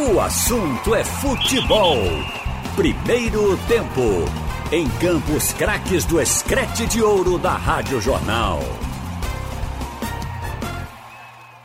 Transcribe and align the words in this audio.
O 0.00 0.20
assunto 0.20 0.94
é 0.94 1.02
futebol. 1.02 1.98
Primeiro 2.76 3.56
tempo. 3.66 4.30
Em 4.70 4.88
Campos 4.90 5.52
Craques 5.52 6.04
do 6.04 6.20
Escrete 6.20 6.86
de 6.86 7.02
Ouro 7.02 7.36
da 7.36 7.54
Rádio 7.54 8.00
Jornal. 8.00 8.60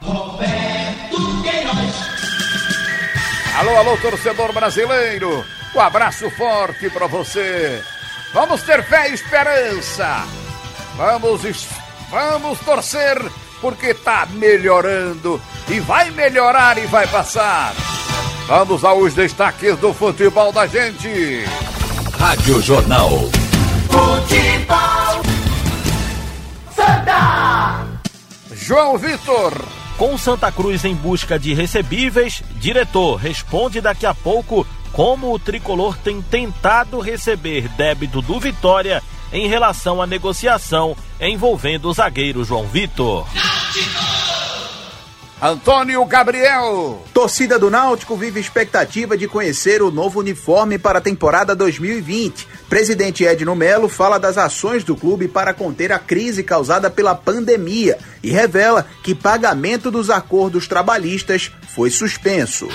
Roberto 0.02 1.44
Queiroz. 1.44 1.96
Alô, 3.60 3.78
alô, 3.78 3.98
torcedor 3.98 4.52
brasileiro. 4.52 5.46
Um 5.76 5.80
abraço 5.80 6.28
forte 6.32 6.90
para 6.90 7.06
você. 7.06 7.84
Vamos 8.34 8.64
ter 8.64 8.84
fé 8.84 9.12
e 9.12 9.14
esperança. 9.14 10.26
Vamos, 10.98 11.68
vamos 12.10 12.60
torcer 12.62 13.22
porque 13.62 13.94
tá 13.94 14.28
melhorando 14.32 15.40
e 15.70 15.80
vai 15.80 16.10
melhorar 16.10 16.80
e 16.80 16.88
vai 16.88 17.06
passar. 17.06 17.93
Vamos 18.48 18.84
aos 18.84 19.14
destaques 19.14 19.78
do 19.78 19.94
futebol 19.94 20.52
da 20.52 20.68
gente. 20.68 21.46
Rádio 22.18 22.62
Jornal. 22.62 23.10
Futebol. 23.90 25.24
Santa. 26.76 27.86
João 28.52 28.98
Vitor. 28.98 29.54
Com 29.98 30.18
Santa 30.18 30.52
Cruz 30.52 30.84
em 30.84 30.94
busca 30.94 31.40
de 31.40 31.54
recebíveis, 31.54 32.44
diretor 32.56 33.16
responde 33.16 33.80
daqui 33.80 34.06
a 34.06 34.14
pouco 34.14 34.68
como 34.92 35.34
o 35.34 35.40
tricolor 35.40 35.98
tem 35.98 36.22
tentado 36.22 37.00
receber 37.00 37.70
débito 37.70 38.22
do 38.22 38.40
Vitória 38.40 39.02
em 39.32 39.48
relação 39.48 40.02
à 40.02 40.06
negociação 40.06 40.98
envolvendo 41.20 41.90
o 41.90 41.94
zagueiro 41.94 42.44
João 42.44 42.68
Vitor. 42.68 43.26
Antônio 45.44 46.06
Gabriel. 46.06 47.04
Torcida 47.14 47.60
do 47.60 47.70
Náutico 47.70 48.16
vive 48.16 48.40
expectativa 48.40 49.18
de 49.18 49.28
conhecer 49.28 49.82
o 49.82 49.92
novo 49.92 50.22
uniforme 50.22 50.80
para 50.80 51.00
a 51.00 51.02
temporada 51.02 51.54
2020. 51.54 52.48
Presidente 52.70 53.26
Edno 53.26 53.54
Melo 53.54 53.90
fala 53.90 54.18
das 54.18 54.38
ações 54.38 54.86
do 54.86 54.96
clube 54.96 55.28
para 55.28 55.54
conter 55.54 55.92
a 55.92 56.00
crise 56.00 56.44
causada 56.44 56.90
pela 56.90 57.14
pandemia 57.14 57.98
e 58.24 58.32
revela 58.32 58.88
que 59.04 59.14
pagamento 59.14 59.92
dos 59.92 60.10
acordos 60.10 60.66
trabalhistas 60.66 61.52
foi 61.76 61.90
suspenso. 61.90 62.70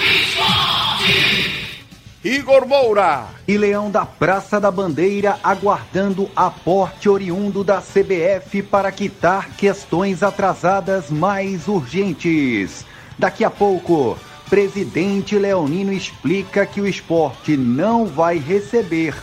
Igor 2.28 2.66
Moura. 2.66 3.26
E 3.48 3.56
Leão 3.56 3.90
da 3.90 4.04
Praça 4.04 4.60
da 4.60 4.70
Bandeira 4.70 5.38
aguardando 5.42 6.28
aporte 6.36 7.08
oriundo 7.08 7.64
da 7.64 7.80
CBF 7.80 8.62
para 8.64 8.92
quitar 8.92 9.48
questões 9.56 10.22
atrasadas 10.22 11.08
mais 11.08 11.66
urgentes. 11.68 12.84
Daqui 13.18 13.44
a 13.44 13.50
pouco, 13.50 14.18
presidente 14.50 15.38
Leonino 15.38 15.90
explica 15.90 16.66
que 16.66 16.82
o 16.82 16.86
esporte 16.86 17.56
não 17.56 18.04
vai 18.04 18.36
receber 18.36 19.14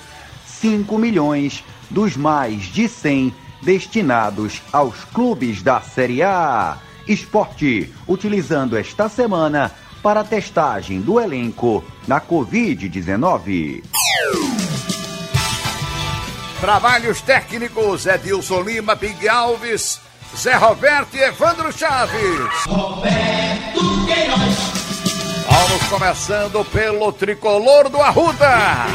5 0.47 0.97
milhões 0.97 1.63
dos 1.91 2.17
mais 2.17 2.63
de 2.63 2.87
100 2.87 3.31
destinados 3.61 4.63
aos 4.73 5.03
clubes 5.03 5.61
da 5.61 5.79
Série 5.79 6.23
A. 6.23 6.79
Esporte, 7.07 7.93
utilizando 8.07 8.75
esta 8.75 9.07
semana 9.07 9.71
para 10.05 10.19
a 10.19 10.23
testagem 10.23 11.01
do 11.01 11.19
elenco 11.19 11.83
na 12.07 12.21
Covid-19. 12.21 13.83
Trabalhos 16.61 17.21
técnicos 17.21 18.05
Edilson 18.05 18.61
Lima, 18.61 18.95
Pig 18.95 19.27
Alves, 19.27 19.99
Zé 20.37 20.53
Roberto 20.53 21.17
e 21.17 21.23
Evandro 21.23 21.71
Chaves. 21.75 22.21
Roberto 22.67 24.05
Queiroz. 24.05 24.75
Vamos 25.49 25.83
começando 25.89 26.63
pelo 26.65 27.11
tricolor 27.11 27.89
do 27.89 27.99
Arruda. 27.99 28.85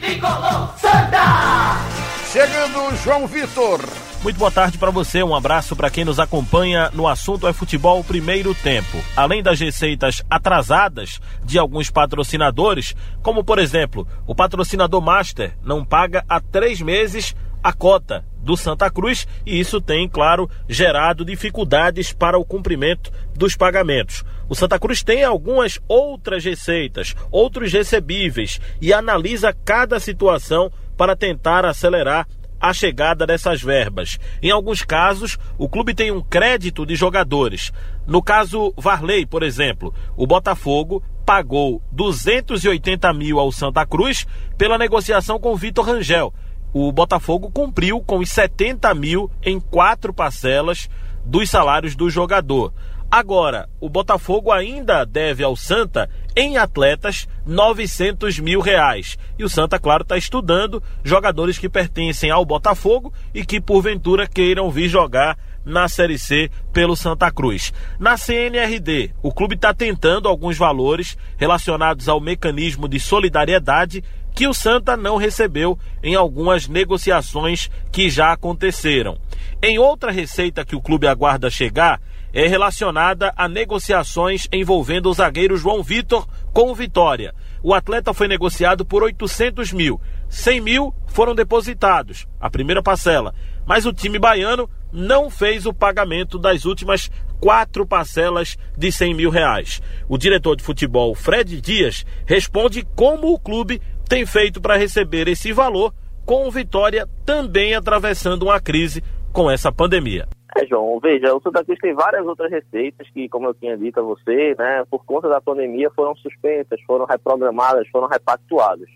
Tricolor 0.00 0.72
Santa. 0.80 1.80
Chegando 2.30 2.96
João 3.02 3.26
Vitor. 3.26 3.80
Muito 4.22 4.36
boa 4.36 4.50
tarde 4.50 4.76
para 4.76 4.90
você, 4.90 5.22
um 5.22 5.34
abraço 5.34 5.74
para 5.74 5.88
quem 5.88 6.04
nos 6.04 6.20
acompanha 6.20 6.90
no 6.92 7.08
assunto 7.08 7.48
é 7.48 7.54
futebol 7.54 8.04
primeiro 8.04 8.54
tempo. 8.54 8.98
Além 9.16 9.42
das 9.42 9.58
receitas 9.58 10.22
atrasadas 10.28 11.18
de 11.42 11.58
alguns 11.58 11.88
patrocinadores, 11.88 12.94
como 13.22 13.42
por 13.42 13.58
exemplo, 13.58 14.06
o 14.26 14.34
patrocinador 14.34 15.00
Master 15.00 15.56
não 15.64 15.82
paga 15.82 16.22
há 16.28 16.38
três 16.38 16.82
meses 16.82 17.34
a 17.62 17.72
cota 17.72 18.22
do 18.36 18.58
Santa 18.58 18.90
Cruz 18.90 19.26
e 19.46 19.58
isso 19.58 19.80
tem, 19.80 20.06
claro, 20.06 20.50
gerado 20.68 21.24
dificuldades 21.24 22.12
para 22.12 22.38
o 22.38 22.44
cumprimento 22.44 23.10
dos 23.34 23.56
pagamentos. 23.56 24.22
O 24.50 24.54
Santa 24.54 24.78
Cruz 24.78 25.02
tem 25.02 25.24
algumas 25.24 25.78
outras 25.88 26.44
receitas, 26.44 27.14
outros 27.30 27.72
recebíveis 27.72 28.60
e 28.82 28.92
analisa 28.92 29.56
cada 29.64 29.98
situação 29.98 30.70
para 30.94 31.16
tentar 31.16 31.64
acelerar 31.64 32.26
a 32.60 32.72
chegada 32.72 33.26
dessas 33.26 33.62
verbas. 33.62 34.18
Em 34.42 34.50
alguns 34.50 34.82
casos, 34.82 35.38
o 35.56 35.68
clube 35.68 35.94
tem 35.94 36.12
um 36.12 36.20
crédito 36.20 36.84
de 36.84 36.94
jogadores. 36.94 37.72
No 38.06 38.22
caso 38.22 38.74
Varley, 38.76 39.24
por 39.24 39.42
exemplo, 39.42 39.94
o 40.16 40.26
Botafogo 40.26 41.02
pagou 41.24 41.80
280 41.92 43.12
mil 43.14 43.38
ao 43.38 43.50
Santa 43.50 43.86
Cruz 43.86 44.26
pela 44.58 44.76
negociação 44.76 45.38
com 45.38 45.56
Vitor 45.56 45.86
Rangel. 45.86 46.34
O 46.72 46.92
Botafogo 46.92 47.50
cumpriu 47.50 48.00
com 48.00 48.18
os 48.18 48.30
70 48.30 48.94
mil 48.94 49.30
em 49.42 49.58
quatro 49.58 50.12
parcelas 50.12 50.88
dos 51.24 51.50
salários 51.50 51.96
do 51.96 52.10
jogador. 52.10 52.72
Agora, 53.10 53.68
o 53.80 53.88
Botafogo 53.88 54.52
ainda 54.52 55.04
deve 55.04 55.42
ao 55.42 55.56
Santa, 55.56 56.08
em 56.36 56.56
atletas, 56.56 57.28
900 57.46 58.38
mil 58.38 58.60
reais. 58.60 59.18
E 59.38 59.44
o 59.44 59.48
Santa, 59.48 59.78
claro, 59.78 60.02
está 60.02 60.16
estudando 60.16 60.82
jogadores 61.02 61.58
que 61.58 61.68
pertencem 61.68 62.30
ao 62.30 62.44
Botafogo 62.44 63.12
e 63.34 63.44
que, 63.44 63.60
porventura, 63.60 64.26
queiram 64.26 64.70
vir 64.70 64.88
jogar 64.88 65.36
na 65.64 65.88
Série 65.88 66.18
C 66.18 66.50
pelo 66.72 66.96
Santa 66.96 67.30
Cruz. 67.30 67.72
Na 67.98 68.16
CNRD, 68.16 69.12
o 69.22 69.32
clube 69.32 69.54
está 69.54 69.74
tentando 69.74 70.28
alguns 70.28 70.56
valores 70.56 71.16
relacionados 71.36 72.08
ao 72.08 72.20
mecanismo 72.20 72.88
de 72.88 72.98
solidariedade 72.98 74.02
que 74.34 74.46
o 74.46 74.54
Santa 74.54 74.96
não 74.96 75.16
recebeu 75.16 75.78
em 76.02 76.14
algumas 76.14 76.68
negociações 76.68 77.70
que 77.92 78.08
já 78.08 78.32
aconteceram. 78.32 79.18
Em 79.62 79.78
outra 79.78 80.10
receita 80.10 80.64
que 80.64 80.76
o 80.76 80.80
clube 80.80 81.06
aguarda 81.06 81.50
chegar, 81.50 82.00
é 82.32 82.46
relacionada 82.46 83.32
a 83.36 83.48
negociações 83.48 84.48
envolvendo 84.52 85.10
o 85.10 85.12
zagueiro 85.12 85.56
João 85.56 85.82
Vitor 85.82 86.26
com 86.52 86.70
o 86.70 86.74
Vitória. 86.74 87.34
O 87.62 87.74
atleta 87.74 88.14
foi 88.14 88.26
negociado 88.28 88.84
por 88.84 89.02
800 89.02 89.72
mil. 89.72 90.00
100 90.28 90.60
mil 90.60 90.94
foram 91.08 91.34
depositados, 91.34 92.26
a 92.40 92.48
primeira 92.48 92.82
parcela. 92.82 93.34
Mas 93.66 93.84
o 93.84 93.92
time 93.92 94.18
baiano 94.18 94.68
não 94.92 95.28
fez 95.28 95.66
o 95.66 95.74
pagamento 95.74 96.38
das 96.38 96.64
últimas 96.64 97.10
quatro 97.38 97.86
parcelas 97.86 98.56
de 98.76 98.90
100 98.90 99.14
mil 99.14 99.30
reais. 99.30 99.80
O 100.08 100.18
diretor 100.18 100.56
de 100.56 100.62
futebol, 100.62 101.14
Fred 101.14 101.60
Dias, 101.60 102.04
responde 102.26 102.86
como 102.94 103.32
o 103.32 103.38
clube 103.38 103.80
tem 104.08 104.26
feito 104.26 104.60
para 104.60 104.76
receber 104.76 105.28
esse 105.28 105.52
valor, 105.52 105.94
com 106.26 106.46
o 106.46 106.50
Vitória 106.50 107.08
também 107.24 107.74
atravessando 107.74 108.42
uma 108.44 108.60
crise 108.60 109.02
com 109.32 109.50
essa 109.50 109.72
pandemia. 109.72 110.26
É, 110.56 110.66
João, 110.66 110.98
veja, 110.98 111.34
o 111.34 111.40
Santa 111.40 111.64
Cruz 111.64 111.78
tem 111.78 111.94
várias 111.94 112.26
outras 112.26 112.50
receitas 112.50 113.08
que, 113.10 113.28
como 113.28 113.46
eu 113.46 113.54
tinha 113.54 113.76
dito 113.76 114.00
a 114.00 114.02
você, 114.02 114.54
né, 114.58 114.84
por 114.90 115.04
conta 115.04 115.28
da 115.28 115.40
pandemia 115.40 115.90
foram 115.90 116.14
suspensas, 116.16 116.80
foram 116.82 117.04
reprogramadas, 117.04 117.86
foram 117.88 118.08
repactuadas. 118.08 118.88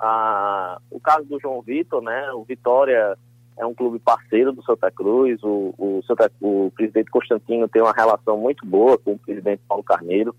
Ah, 0.00 0.78
o 0.90 0.98
caso 0.98 1.24
do 1.26 1.38
João 1.38 1.60
Vitor, 1.60 2.02
né, 2.02 2.32
o 2.32 2.44
Vitória 2.44 3.16
é 3.58 3.66
um 3.66 3.74
clube 3.74 3.98
parceiro 3.98 4.52
do 4.52 4.62
Santa 4.62 4.90
Cruz, 4.90 5.42
o, 5.42 5.74
o, 5.78 6.02
Santa, 6.06 6.30
o 6.40 6.72
presidente 6.74 7.10
Constantino 7.10 7.68
tem 7.68 7.82
uma 7.82 7.92
relação 7.92 8.36
muito 8.38 8.64
boa 8.64 8.98
com 8.98 9.12
o 9.12 9.18
presidente 9.18 9.62
Paulo 9.68 9.84
Carneiro, 9.84 10.34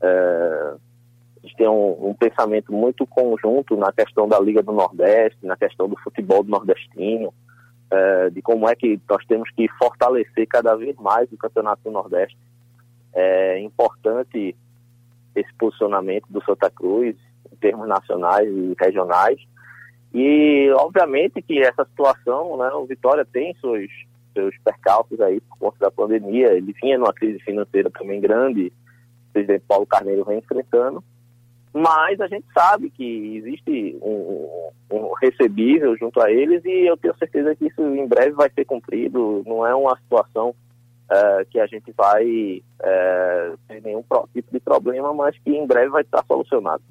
é, 0.00 0.74
eles 1.42 1.54
têm 1.56 1.68
um, 1.68 2.10
um 2.10 2.14
pensamento 2.14 2.72
muito 2.72 3.06
conjunto 3.06 3.76
na 3.76 3.92
questão 3.92 4.28
da 4.28 4.38
Liga 4.38 4.62
do 4.62 4.72
Nordeste, 4.72 5.44
na 5.44 5.56
questão 5.56 5.88
do 5.88 5.98
futebol 5.98 6.42
do 6.42 6.50
nordestino, 6.50 7.32
é, 7.90 8.30
de 8.30 8.42
como 8.42 8.68
é 8.68 8.74
que 8.74 9.00
nós 9.08 9.24
temos 9.26 9.50
que 9.50 9.68
fortalecer 9.78 10.46
cada 10.46 10.74
vez 10.76 10.96
mais 10.96 11.30
o 11.32 11.36
Campeonato 11.36 11.82
do 11.84 11.90
Nordeste. 11.90 12.36
É 13.14 13.60
importante 13.60 14.54
esse 15.34 15.52
posicionamento 15.54 16.26
do 16.28 16.42
Santa 16.44 16.70
Cruz 16.70 17.16
em 17.52 17.56
termos 17.56 17.88
nacionais 17.88 18.48
e 18.48 18.74
regionais. 18.78 19.40
E, 20.12 20.70
obviamente, 20.76 21.42
que 21.42 21.60
essa 21.60 21.84
situação, 21.84 22.56
né, 22.56 22.70
o 22.70 22.86
Vitória 22.86 23.24
tem 23.24 23.54
seus, 23.60 23.90
seus 24.32 24.56
percalços 24.64 25.20
aí 25.20 25.40
por 25.40 25.58
conta 25.58 25.78
da 25.80 25.90
pandemia. 25.90 26.52
Ele 26.52 26.74
vinha 26.80 26.98
numa 26.98 27.12
crise 27.12 27.38
financeira 27.40 27.90
também 27.90 28.20
grande, 28.20 28.72
o 29.28 29.32
presidente 29.32 29.64
Paulo 29.68 29.86
Carneiro 29.86 30.24
vem 30.24 30.38
enfrentando. 30.38 31.02
Mas 31.78 32.20
a 32.20 32.26
gente 32.26 32.44
sabe 32.52 32.90
que 32.90 33.36
existe 33.36 33.96
um, 34.02 34.70
um, 34.90 35.12
recebível 35.22 35.96
junto 35.96 36.20
a 36.20 36.28
eles 36.28 36.64
e 36.64 36.88
eu 36.88 36.96
tenho 36.96 37.16
certeza 37.16 37.54
que 37.54 37.66
isso 37.66 37.80
em 37.82 38.04
breve 38.04 38.32
vai 38.32 38.50
ser 38.50 38.64
cumprido. 38.64 39.44
Não 39.46 39.64
é 39.64 39.72
uma 39.76 39.96
situação 39.98 40.48
uh, 40.50 41.46
que 41.48 41.60
a 41.60 41.66
gente 41.68 41.92
vai 41.96 42.60
uh, 42.80 43.58
ter 43.68 43.80
nenhum 43.80 44.02
tipo 44.34 44.50
de 44.50 44.58
problema, 44.58 45.14
mas 45.14 45.38
que 45.38 45.50
em 45.50 45.64
breve 45.64 45.90
vai 45.90 46.02
estar 46.02 46.24
solucionado. 46.26 46.82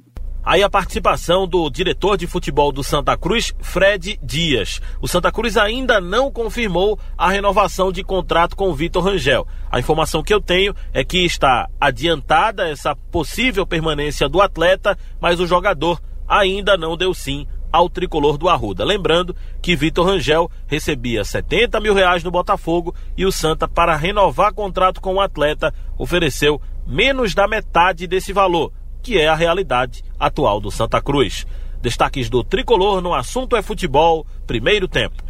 Aí 0.44 0.64
a 0.64 0.70
participação 0.70 1.46
do 1.46 1.70
diretor 1.70 2.18
de 2.18 2.26
futebol 2.26 2.72
do 2.72 2.84
Santa 2.84 3.18
Cruz, 3.18 3.54
Fred 3.60 4.18
Dias. 4.24 4.80
O 5.02 5.08
Santa 5.08 5.32
Cruz 5.32 5.58
ainda 5.58 6.00
não 6.00 6.32
confirmou 6.32 6.98
a 7.18 7.30
renovação 7.30 7.92
de 7.92 8.04
contrato 8.04 8.56
com 8.56 8.70
o 8.70 8.74
Vitor 8.74 9.04
Rangel. 9.04 9.46
A 9.70 9.80
informação 9.80 10.24
que 10.24 10.34
eu 10.34 10.40
tenho 10.40 10.74
é 10.94 11.04
que 11.04 11.26
está 11.26 11.68
adiantada 11.80 12.70
essa 12.70 12.96
possível 12.96 13.68
permanência 13.68 14.30
do 14.30 14.42
atleta, 14.42 14.98
mas 15.20 15.40
o 15.40 15.48
jogador 15.48 16.02
ainda 16.28 16.78
não 16.78 16.96
deu 16.96 17.14
sim 17.14 17.46
ao 17.72 17.90
tricolor 17.90 18.38
do 18.38 18.50
Arruda. 18.50 18.84
Lembrando 18.86 19.36
que 19.62 19.76
Vitor 19.76 20.06
Rangel 20.06 20.50
recebia 20.66 21.24
70 21.24 21.80
mil 21.80 21.94
reais 21.94 22.24
no 22.24 22.32
Botafogo 22.32 22.96
e 23.16 23.26
o 23.26 23.32
Santa, 23.32 23.68
para 23.68 23.96
renovar 23.96 24.54
contrato 24.54 25.02
com 25.02 25.16
o 25.16 25.22
atleta, 25.22 25.74
ofereceu 25.98 26.62
menos 26.86 27.36
da 27.36 27.48
metade 27.48 28.08
desse 28.08 28.32
valor 28.32 28.72
que 29.08 29.18
é 29.18 29.30
a 29.30 29.36
realidade 29.36 30.04
atual 30.20 30.60
do 30.60 30.70
Santa 30.70 31.02
Cruz. 31.02 31.48
Destaques 31.82 32.30
do 32.30 32.44
tricolor 32.44 33.00
no 33.00 33.14
assunto 33.14 33.56
é 33.56 33.62
futebol, 33.62 34.28
primeiro 34.46 34.86
tempo. 34.86 35.24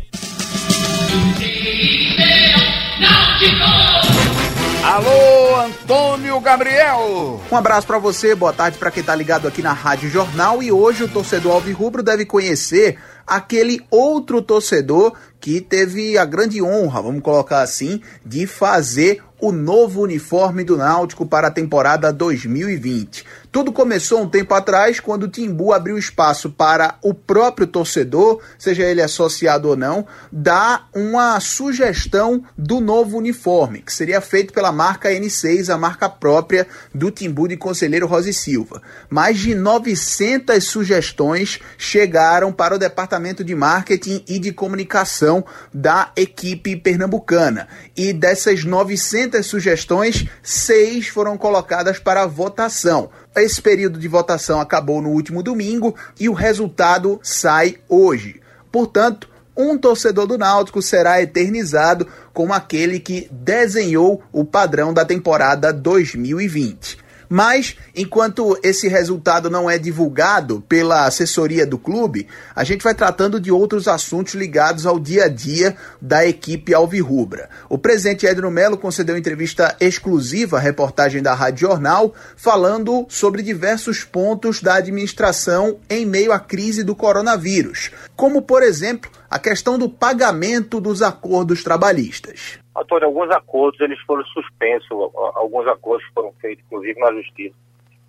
Alô, 4.83 5.61
Antônio 5.61 6.39
Gabriel. 6.39 7.39
Um 7.51 7.55
abraço 7.55 7.85
para 7.85 7.99
você, 7.99 8.33
boa 8.33 8.51
tarde 8.51 8.79
para 8.79 8.89
quem 8.89 9.03
tá 9.03 9.13
ligado 9.13 9.47
aqui 9.47 9.61
na 9.61 9.73
Rádio 9.73 10.09
Jornal 10.09 10.63
e 10.63 10.71
hoje 10.71 11.03
o 11.03 11.07
torcedor 11.07 11.51
Alvirrubro 11.51 12.01
deve 12.01 12.25
conhecer 12.25 12.97
aquele 13.27 13.85
outro 13.91 14.41
torcedor 14.41 15.13
que 15.47 15.61
teve 15.61 16.17
a 16.17 16.25
grande 16.25 16.61
honra, 16.61 17.01
vamos 17.01 17.23
colocar 17.23 17.61
assim, 17.61 18.01
de 18.25 18.45
fazer 18.45 19.23
o 19.39 19.51
novo 19.51 20.01
uniforme 20.01 20.63
do 20.63 20.77
Náutico 20.77 21.25
para 21.25 21.47
a 21.47 21.51
temporada 21.51 22.11
2020. 22.11 23.23
Tudo 23.51 23.71
começou 23.71 24.21
um 24.21 24.29
tempo 24.29 24.53
atrás, 24.53 24.99
quando 24.99 25.23
o 25.23 25.27
Timbu 25.27 25.73
abriu 25.73 25.97
espaço 25.97 26.49
para 26.49 26.95
o 27.01 27.13
próprio 27.13 27.67
torcedor, 27.67 28.41
seja 28.57 28.83
ele 28.83 29.01
associado 29.01 29.69
ou 29.69 29.75
não, 29.75 30.05
dar 30.31 30.89
uma 30.93 31.39
sugestão 31.39 32.43
do 32.57 32.79
novo 32.79 33.17
uniforme, 33.17 33.81
que 33.81 33.93
seria 33.93 34.21
feito 34.21 34.53
pela 34.53 34.71
marca 34.71 35.09
N6, 35.09 35.73
a 35.73 35.77
marca 35.77 36.09
própria 36.09 36.67
do 36.93 37.11
Timbu 37.11 37.47
de 37.47 37.57
Conselheiro 37.57 38.07
Rosa 38.07 38.29
e 38.29 38.33
Silva. 38.33 38.81
Mais 39.09 39.37
de 39.39 39.53
900 39.53 40.63
sugestões 40.63 41.59
chegaram 41.77 42.51
para 42.51 42.75
o 42.75 42.79
departamento 42.79 43.43
de 43.43 43.55
marketing 43.55 44.23
e 44.27 44.39
de 44.39 44.51
comunicação 44.51 45.36
da 45.73 46.11
equipe 46.15 46.75
pernambucana. 46.75 47.67
E 47.95 48.13
dessas 48.13 48.63
900 48.63 49.45
sugestões, 49.45 50.27
seis 50.43 51.07
foram 51.07 51.37
colocadas 51.37 51.99
para 51.99 52.25
votação. 52.25 53.09
Esse 53.35 53.61
período 53.61 53.99
de 53.99 54.07
votação 54.07 54.59
acabou 54.59 55.01
no 55.01 55.09
último 55.09 55.43
domingo 55.43 55.95
e 56.19 56.29
o 56.29 56.33
resultado 56.33 57.19
sai 57.21 57.77
hoje. 57.87 58.41
Portanto, 58.71 59.29
um 59.55 59.77
torcedor 59.77 60.27
do 60.27 60.37
Náutico 60.37 60.81
será 60.81 61.21
eternizado 61.21 62.07
como 62.31 62.53
aquele 62.53 62.99
que 62.99 63.27
desenhou 63.31 64.21
o 64.31 64.45
padrão 64.45 64.93
da 64.93 65.03
temporada 65.03 65.73
2020. 65.73 67.06
Mas, 67.29 67.75
enquanto 67.95 68.57
esse 68.63 68.87
resultado 68.87 69.49
não 69.49 69.69
é 69.69 69.77
divulgado 69.77 70.63
pela 70.67 71.05
assessoria 71.05 71.65
do 71.65 71.77
clube, 71.77 72.27
a 72.55 72.63
gente 72.63 72.83
vai 72.83 72.93
tratando 72.93 73.39
de 73.39 73.51
outros 73.51 73.87
assuntos 73.87 74.33
ligados 74.33 74.85
ao 74.85 74.99
dia 74.99 75.25
a 75.25 75.27
dia 75.27 75.75
da 76.01 76.25
equipe 76.25 76.73
Alvirrubra. 76.73 77.49
O 77.69 77.77
presidente 77.77 78.25
Edno 78.25 78.49
Melo 78.49 78.77
concedeu 78.77 79.17
entrevista 79.17 79.75
exclusiva 79.79 80.57
à 80.57 80.59
reportagem 80.59 81.21
da 81.21 81.33
Rádio 81.33 81.67
Jornal, 81.67 82.13
falando 82.35 83.05
sobre 83.09 83.41
diversos 83.41 84.03
pontos 84.03 84.61
da 84.61 84.75
administração 84.75 85.77
em 85.89 86.05
meio 86.05 86.31
à 86.31 86.39
crise 86.39 86.83
do 86.83 86.95
coronavírus, 86.95 87.91
como, 88.15 88.41
por 88.41 88.63
exemplo, 88.63 89.11
a 89.29 89.39
questão 89.39 89.77
do 89.77 89.89
pagamento 89.89 90.79
dos 90.79 91.01
acordos 91.01 91.63
trabalhistas. 91.63 92.59
Antônio, 92.75 93.07
alguns 93.07 93.29
acordos 93.31 93.79
eles 93.81 93.99
foram 94.01 94.23
suspensos, 94.25 94.89
alguns 95.35 95.67
acordos 95.67 96.07
foram 96.13 96.31
feitos, 96.33 96.63
inclusive 96.65 96.99
na 96.99 97.11
justiça, 97.13 97.55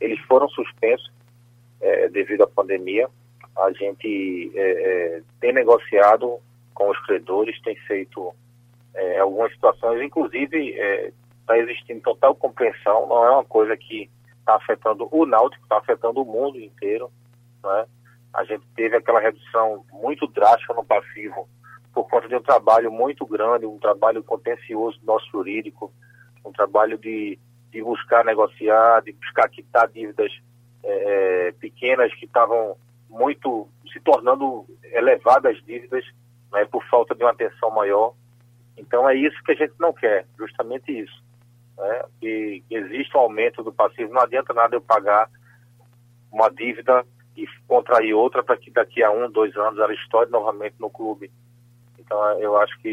eles 0.00 0.20
foram 0.26 0.48
suspensos 0.50 1.10
é, 1.80 2.08
devido 2.08 2.42
à 2.42 2.46
pandemia. 2.46 3.08
A 3.56 3.72
gente 3.72 4.52
é, 4.54 4.60
é, 4.60 5.22
tem 5.40 5.52
negociado 5.52 6.38
com 6.74 6.90
os 6.90 7.06
credores, 7.06 7.60
tem 7.62 7.74
feito 7.86 8.32
é, 8.94 9.18
algumas 9.18 9.52
situações, 9.52 10.02
inclusive 10.02 10.70
está 10.70 11.56
é, 11.56 11.60
existindo 11.60 12.00
total 12.00 12.34
compreensão, 12.34 13.08
não 13.08 13.24
é 13.24 13.30
uma 13.30 13.44
coisa 13.44 13.76
que 13.76 14.08
está 14.38 14.54
afetando 14.56 15.08
o 15.10 15.26
Náutico, 15.26 15.62
está 15.64 15.78
afetando 15.78 16.22
o 16.22 16.24
mundo 16.24 16.60
inteiro. 16.60 17.10
Né? 17.62 17.86
A 18.32 18.44
gente 18.44 18.64
teve 18.76 18.96
aquela 18.96 19.20
redução 19.20 19.84
muito 19.92 20.26
drástica 20.26 20.74
no 20.74 20.84
passivo 20.84 21.48
por 21.92 22.08
conta 22.08 22.28
de 22.28 22.36
um 22.36 22.42
trabalho 22.42 22.92
muito 22.92 23.26
grande, 23.26 23.66
um 23.66 23.78
trabalho 23.78 24.22
contencioso 24.22 24.98
do 25.00 25.06
nosso 25.06 25.28
jurídico, 25.30 25.92
um 26.44 26.52
trabalho 26.52 26.96
de, 26.96 27.38
de 27.72 27.82
buscar 27.82 28.24
negociar, 28.24 29.00
de 29.02 29.12
buscar 29.12 29.48
quitar 29.48 29.88
dívidas 29.88 30.30
é, 30.84 31.52
pequenas 31.58 32.14
que 32.14 32.24
estavam 32.24 32.76
muito 33.08 33.68
se 33.92 33.98
tornando 34.00 34.66
elevadas 34.84 35.60
dívidas 35.64 36.04
né, 36.52 36.64
por 36.66 36.84
falta 36.84 37.14
de 37.14 37.24
uma 37.24 37.32
atenção 37.32 37.70
maior. 37.70 38.14
Então 38.76 39.08
é 39.08 39.16
isso 39.16 39.42
que 39.44 39.52
a 39.52 39.56
gente 39.56 39.74
não 39.78 39.92
quer, 39.92 40.26
justamente 40.38 40.92
isso. 40.92 41.22
Né, 41.76 42.02
que 42.20 42.64
existe 42.70 43.16
um 43.16 43.20
aumento 43.20 43.62
do 43.62 43.72
passivo, 43.72 44.12
não 44.12 44.22
adianta 44.22 44.52
nada 44.52 44.76
eu 44.76 44.80
pagar 44.80 45.28
uma 46.30 46.48
dívida 46.50 47.04
e 47.38 47.46
contrair 47.66 48.14
outra 48.14 48.42
para 48.42 48.56
que 48.56 48.70
daqui 48.70 49.02
a 49.02 49.10
um, 49.10 49.30
dois 49.30 49.56
anos 49.56 49.78
ela 49.78 49.94
estoure 49.94 50.30
novamente 50.30 50.74
no 50.78 50.90
clube. 50.90 51.30
Então, 51.98 52.18
eu 52.40 52.56
acho 52.56 52.76
que 52.80 52.88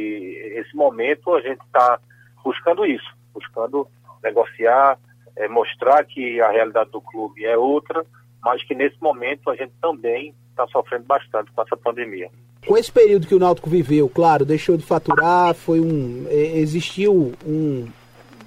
esse 0.56 0.76
momento 0.76 1.34
a 1.34 1.42
gente 1.42 1.62
está 1.66 2.00
buscando 2.44 2.86
isso, 2.86 3.10
buscando 3.34 3.88
negociar, 4.24 5.00
é, 5.36 5.48
mostrar 5.48 6.04
que 6.06 6.40
a 6.42 6.52
realidade 6.52 6.92
do 6.92 7.02
clube 7.02 7.44
é 7.46 7.58
outra, 7.58 8.06
mas 8.44 8.64
que 8.64 8.76
nesse 8.76 9.02
momento 9.02 9.50
a 9.50 9.56
gente 9.56 9.74
também 9.82 10.34
está 10.52 10.68
sofrendo 10.68 11.06
bastante 11.06 11.52
com 11.52 11.62
essa 11.62 11.76
pandemia. 11.76 12.30
Com 12.66 12.78
esse 12.78 12.92
período 12.92 13.28
que 13.28 13.36
o 13.36 13.40
Náutico 13.40 13.70
viveu, 13.70 14.10
claro, 14.10 14.46
deixou 14.46 14.78
de 14.78 14.84
faturar, 14.84 15.54
foi 15.54 15.80
um 15.80 16.26
é, 16.30 16.58
existiu 16.58 17.34
um, 17.46 17.88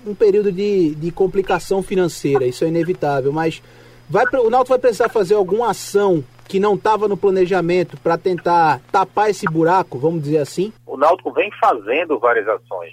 um 0.07 0.15
período 0.15 0.51
de, 0.51 0.95
de 0.95 1.11
complicação 1.11 1.83
financeira, 1.83 2.47
isso 2.47 2.65
é 2.65 2.69
inevitável, 2.69 3.33
mas 3.33 3.63
vai, 4.09 4.25
o 4.41 4.51
Náutico 4.51 4.71
vai 4.71 4.79
precisar 4.79 5.09
fazer 5.09 5.35
alguma 5.35 5.71
ação 5.71 6.25
que 6.49 6.59
não 6.59 6.75
estava 6.75 7.07
no 7.07 7.17
planejamento 7.17 7.97
para 7.99 8.17
tentar 8.17 8.81
tapar 8.91 9.31
esse 9.31 9.47
buraco, 9.47 9.99
vamos 9.99 10.23
dizer 10.23 10.39
assim? 10.39 10.73
O 10.87 10.97
Náutico 10.97 11.33
vem 11.33 11.51
fazendo 11.61 12.19
várias 12.19 12.49
ações, 12.49 12.93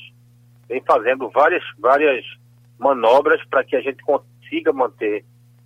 vem 0.67 0.81
fazendo 0.85 1.29
várias, 1.29 1.63
várias 1.79 2.25
manobras 2.77 3.41
para 3.49 3.63
que 3.63 3.75
a 3.75 3.81
gente 3.81 4.03
consiga 4.03 4.73
manter 4.73 5.23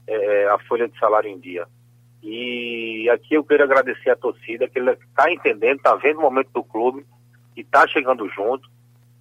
é, 0.08 0.48
a 0.50 0.60
folha 0.60 0.88
de 0.88 0.98
salário 1.00 1.29
em 1.29 1.39
dia. 1.39 1.68
E 2.22 3.10
aqui 3.10 3.34
eu 3.34 3.44
quero 3.44 3.63
agradecer 3.63 4.10
a 4.10 4.15
torcida, 4.15 4.68
que 4.68 4.77
ele 4.77 4.91
está 4.91 5.32
entendendo, 5.32 5.77
está 5.77 5.96
vendo 5.96 6.20
o 6.20 6.22
momento 6.22 6.50
do 6.53 6.63
clube 6.63 7.06
e 7.56 7.62
está 7.62 7.88
chegando 7.88 8.27
junto. 8.29 8.70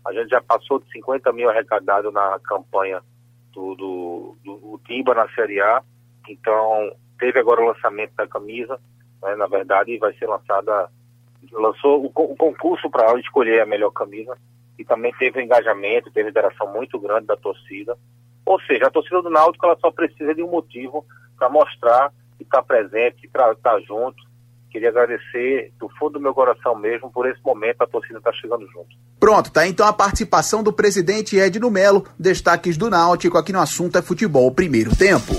A 0.04 0.12
gente 0.12 0.30
já 0.30 0.40
passou 0.40 0.78
de 0.80 0.90
50 0.92 1.32
mil 1.32 1.48
arrecadados 1.48 2.12
na 2.12 2.38
campanha 2.40 3.00
do, 3.52 3.74
do, 3.74 4.36
do 4.44 4.80
Timba 4.86 5.14
na 5.14 5.28
Série 5.30 5.60
A. 5.60 5.82
Então, 6.28 6.92
teve 7.18 7.38
agora 7.38 7.62
o 7.62 7.66
lançamento 7.66 8.12
da 8.16 8.26
camisa, 8.26 8.78
né, 9.22 9.34
na 9.36 9.46
verdade 9.46 9.96
vai 9.98 10.12
ser 10.14 10.26
lançada, 10.26 10.90
lançou 11.52 12.04
o, 12.04 12.06
o 12.06 12.36
concurso 12.36 12.90
para 12.90 13.18
escolher 13.18 13.60
a 13.60 13.66
melhor 13.66 13.90
camisa 13.90 14.36
e 14.78 14.84
também 14.84 15.12
teve 15.18 15.40
um 15.40 15.42
engajamento, 15.42 16.10
teve 16.10 16.30
interação 16.30 16.72
muito 16.72 16.98
grande 17.00 17.26
da 17.26 17.36
torcida. 17.36 17.96
Ou 18.46 18.60
seja, 18.62 18.86
a 18.86 18.90
torcida 18.90 19.20
do 19.20 19.28
Náutico 19.28 19.66
ela 19.66 19.76
só 19.80 19.90
precisa 19.90 20.34
de 20.34 20.42
um 20.42 20.48
motivo 20.48 21.04
para 21.36 21.50
mostrar 21.50 22.12
que 22.36 22.44
está 22.44 22.62
presente, 22.62 23.26
estar 23.26 23.54
tá 23.56 23.80
junto. 23.80 24.16
Queria 24.70 24.90
agradecer 24.90 25.72
do 25.78 25.88
fundo 25.98 26.14
do 26.14 26.20
meu 26.20 26.32
coração 26.32 26.74
mesmo 26.76 27.10
por 27.10 27.28
esse 27.28 27.42
momento 27.42 27.82
a 27.82 27.86
torcida 27.86 28.18
está 28.18 28.32
chegando 28.32 28.66
junto. 28.70 28.96
Pronto, 29.18 29.50
tá 29.50 29.66
então 29.66 29.86
a 29.86 29.92
participação 29.92 30.62
do 30.62 30.72
presidente 30.72 31.36
Edno 31.36 31.70
Melo, 31.70 32.06
destaques 32.18 32.76
do 32.76 32.88
Náutico 32.88 33.36
aqui 33.36 33.52
no 33.52 33.60
assunto 33.60 33.98
é 33.98 34.02
futebol 34.02 34.54
primeiro 34.54 34.96
tempo. 34.96 35.34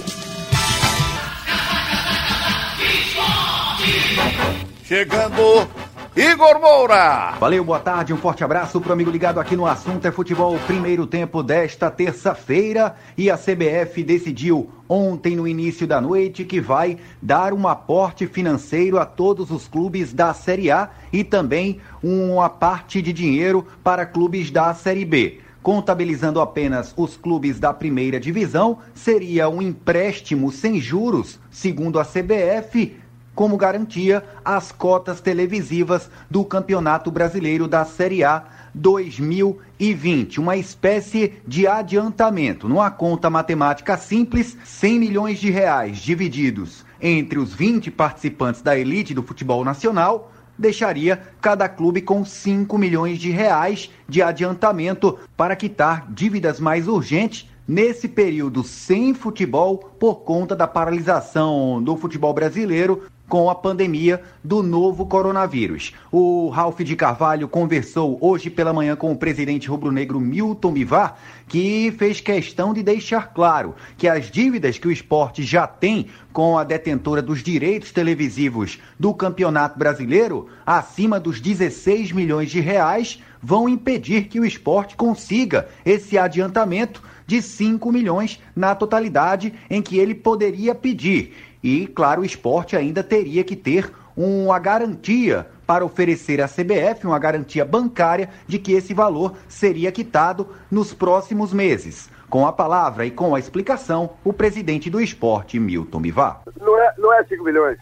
Chegando 4.89 5.67
Igor 6.15 6.60
Moura. 6.60 7.36
Valeu, 7.39 7.63
boa 7.63 7.79
tarde, 7.79 8.12
um 8.12 8.17
forte 8.17 8.43
abraço 8.43 8.81
pro 8.81 8.91
amigo 8.91 9.12
ligado 9.12 9.39
aqui 9.39 9.55
no 9.55 9.67
assunto 9.67 10.08
é 10.08 10.12
futebol, 10.12 10.58
primeiro 10.65 11.05
tempo 11.05 11.43
desta 11.43 11.91
terça-feira 11.91 12.96
e 13.15 13.29
a 13.29 13.38
CBF 13.38 14.03
decidiu 14.03 14.67
ontem 14.89 15.36
no 15.36 15.48
início 15.48 15.86
da 15.86 16.01
noite 16.01 16.43
que 16.43 16.60
vai 16.60 16.98
dar 17.22 17.53
um 17.53 17.67
aporte 17.67 18.25
financeiro 18.25 18.98
a 18.98 19.05
todos 19.05 19.51
os 19.51 19.67
clubes 19.67 20.12
da 20.12 20.34
Série 20.34 20.72
A 20.72 20.89
e 21.13 21.24
também 21.24 21.79
uma 22.01 22.50
parte 22.50 23.00
de 23.00 23.13
dinheiro 23.13 23.67
para 23.84 24.08
clubes 24.08 24.50
da 24.50 24.74
Série 24.74 25.05
B. 25.05 25.39
Contabilizando 25.62 26.41
apenas 26.41 26.96
os 26.98 27.15
clubes 27.15 27.60
da 27.60 27.72
primeira 27.72 28.19
divisão, 28.19 28.79
seria 28.96 29.50
um 29.50 29.62
empréstimo 29.62 30.51
sem 30.51 30.79
juros, 30.79 31.39
segundo 31.51 32.00
a 32.00 32.03
CBF, 32.03 32.98
como 33.39 33.55
garantia 33.55 34.22
as 34.43 34.69
cotas 34.69 35.22
televisivas 35.22 36.12
do 36.29 36.43
Campeonato 36.43 37.10
Brasileiro 37.10 37.69
da 37.69 37.86
Série 37.86 38.22
A 38.22 38.43
2020, 38.75 40.41
uma 40.41 40.58
espécie 40.58 41.36
de 41.48 41.65
adiantamento. 41.65 42.67
Numa 42.67 42.91
conta 42.91 43.29
matemática 43.29 43.96
simples, 43.96 44.58
100 44.65 45.00
milhões 45.00 45.39
de 45.39 45.50
reais 45.50 46.00
divididos 46.00 46.84
entre 47.01 47.39
os 47.39 47.53
20 47.53 47.89
participantes 47.91 48.62
da 48.62 48.77
elite 48.77 49.13
do 49.13 49.24
futebol 49.24 49.63
nacional 49.63 50.34
deixaria 50.58 51.22
cada 51.39 51.69
clube 51.69 52.01
com 52.01 52.25
5 52.25 52.77
milhões 52.77 53.19
de 53.19 53.31
reais 53.31 53.89
de 54.05 54.22
adiantamento 54.22 55.17
para 55.38 55.55
quitar 55.55 56.12
dívidas 56.12 56.60
mais 56.60 56.89
urgentes 56.89 57.48
nesse 57.65 58.08
período 58.10 58.63
sem 58.63 59.13
futebol 59.13 59.77
por 59.77 60.22
conta 60.22 60.55
da 60.55 60.67
paralisação 60.67 61.81
do 61.81 61.96
futebol 61.96 62.34
brasileiro 62.34 63.03
com 63.29 63.50
a 63.50 63.55
pandemia 63.55 64.21
do 64.43 64.63
novo 64.63 65.05
coronavírus. 65.05 65.93
O 66.12 66.50
Ralph 66.50 66.79
de 66.79 66.95
Carvalho 66.95 67.48
conversou 67.48 68.17
hoje 68.19 68.50
pela 68.50 68.74
manhã 68.74 68.95
com 68.95 69.12
o 69.12 69.15
presidente 69.15 69.69
rubro-negro 69.69 70.19
Milton 70.19 70.74
Bivar, 70.74 71.15
que 71.48 71.93
fez 71.98 72.19
questão 72.19 72.74
de 72.74 72.81
deixar 72.81 73.31
claro 73.31 73.75
que 73.98 74.07
as 74.07 74.31
dívidas 74.31 74.79
que 74.79 74.88
o 74.88 74.91
esporte 74.91 75.43
já 75.43 75.67
tem 75.67 76.07
com 76.33 76.57
a 76.57 76.63
detentora 76.63 77.21
dos 77.21 77.43
direitos 77.43 77.91
televisivos 77.91 78.79
do 79.00 79.13
Campeonato 79.13 79.77
Brasileiro, 79.77 80.48
acima 80.65 81.19
dos 81.19 81.39
16 81.39 82.12
milhões 82.12 82.50
de 82.50 82.59
reais, 82.59 83.21
vão 83.41 83.69
impedir 83.69 84.27
que 84.27 84.39
o 84.39 84.45
esporte 84.45 84.95
consiga 84.95 85.67
esse 85.86 86.17
adiantamento 86.17 87.01
de 87.29 87.43
5 87.43 87.91
milhões 87.91 88.39
na 88.55 88.74
totalidade 88.74 89.53
em 89.69 89.83
que 89.83 90.00
ele 90.00 90.15
poderia 90.15 90.74
pedir. 90.74 91.36
E, 91.63 91.87
claro, 91.87 92.21
o 92.21 92.25
esporte 92.25 92.75
ainda 92.75 93.03
teria 93.03 93.43
que 93.43 93.55
ter 93.55 93.91
uma 94.15 94.59
garantia 94.59 95.47
para 95.65 95.85
oferecer 95.85 96.41
à 96.41 96.47
CBF, 96.47 97.05
uma 97.05 97.19
garantia 97.19 97.63
bancária 97.63 98.29
de 98.47 98.57
que 98.59 98.73
esse 98.73 98.93
valor 98.93 99.35
seria 99.47 99.91
quitado 99.91 100.47
nos 100.69 100.93
próximos 100.93 101.53
meses. 101.53 102.09
Com 102.29 102.45
a 102.45 102.51
palavra 102.51 103.05
e 103.05 103.11
com 103.11 103.33
a 103.33 103.39
explicação, 103.39 104.11
o 104.23 104.33
presidente 104.33 104.89
do 104.89 105.01
esporte, 105.01 105.59
Milton 105.59 106.01
Bivar. 106.01 106.41
Não 106.59 106.77
é, 106.81 106.93
não 106.97 107.13
é 107.13 107.23
5 107.23 107.43
milhões. 107.43 107.77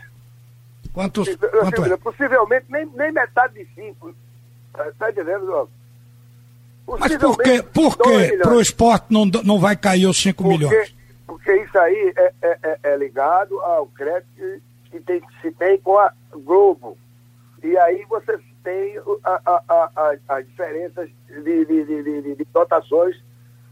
Quantos, 0.93 1.36
quanto 1.36 1.86
é? 1.86 1.98
Possivelmente 1.98 2.65
nem, 2.69 2.86
nem 2.96 3.12
metade 3.12 3.53
de 3.53 3.67
5. 3.75 4.13
Está 4.89 5.10
entendendo? 5.10 5.69
Mas 7.00 7.17
por 7.17 7.38
que, 7.38 7.63
por 7.63 7.98
que 7.98 8.38
para 8.38 8.53
o 8.53 8.62
esporte 8.62 9.05
não, 9.10 9.25
não 9.25 9.60
vai 9.60 9.75
cair 9.75 10.05
os 10.07 10.22
5 10.22 10.48
milhões? 10.48 10.97
Porque 11.27 11.53
isso 11.53 11.77
aí 11.77 12.13
é, 12.15 12.34
é, 12.41 12.60
é, 12.63 12.79
é 12.84 12.98
ligado 12.98 13.60
ao 13.60 13.86
crédito 13.88 14.63
que 14.86 15.00
tem, 15.01 15.22
se 15.41 15.51
tem 15.51 15.77
com 15.77 16.00
a 16.00 16.13
Globo. 16.31 16.98
E 17.62 17.77
aí 17.77 18.05
você 18.05 18.39
tem 18.63 18.98
a, 19.24 19.41
a, 19.46 19.91
a, 19.96 20.15
as 20.29 20.48
diferenças 20.48 21.10
de, 21.27 21.65
de, 21.65 21.86
de, 21.86 22.36
de, 22.36 22.46
dotações 22.46 23.22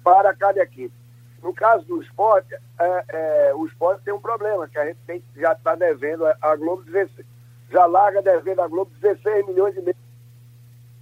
para 0.03 0.35
cada 0.35 0.61
equipe. 0.61 0.93
No 1.41 1.53
caso 1.53 1.85
do 1.85 2.01
esporte, 2.01 2.53
é, 2.53 3.05
é, 3.07 3.53
o 3.55 3.65
esporte 3.65 4.03
tem 4.03 4.13
um 4.13 4.19
problema, 4.19 4.67
que 4.67 4.77
a 4.77 4.85
gente 4.85 4.99
tem, 5.07 5.23
já 5.37 5.53
está 5.53 5.75
devendo 5.75 6.25
a 6.25 6.55
Globo 6.55 6.83
16, 6.83 7.25
já 7.71 7.85
larga 7.85 8.21
devendo 8.21 8.61
a 8.61 8.67
Globo 8.67 8.91
16 8.99 9.45
milhões 9.47 9.77
e 9.77 9.81
meio. 9.81 9.95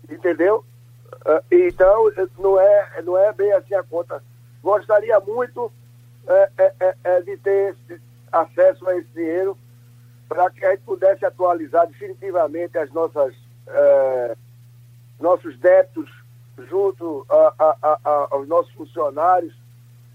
Entendeu? 0.09 0.63
É, 1.25 1.43
então, 1.51 2.11
não 2.37 2.59
é, 2.59 3.01
não 3.03 3.17
é 3.17 3.33
bem 3.33 3.51
assim 3.53 3.73
a 3.73 3.83
conta. 3.83 4.21
Gostaria 4.61 5.19
muito 5.21 5.71
é, 6.27 6.49
é, 6.57 6.73
é, 6.79 6.95
é, 7.03 7.21
de 7.21 7.37
ter 7.37 7.75
acesso 8.31 8.87
a 8.87 8.97
esse 8.97 9.09
dinheiro 9.09 9.57
para 10.27 10.49
que 10.49 10.65
a 10.65 10.71
gente 10.71 10.83
pudesse 10.83 11.25
atualizar 11.25 11.87
definitivamente 11.87 12.77
as 12.77 12.91
nossas 12.91 13.35
é, 13.67 14.37
nossos 15.19 15.57
débitos 15.59 16.09
junto 16.69 17.25
a, 17.29 17.53
a, 17.59 17.99
a, 18.03 18.27
aos 18.31 18.47
nossos 18.47 18.71
funcionários 18.73 19.53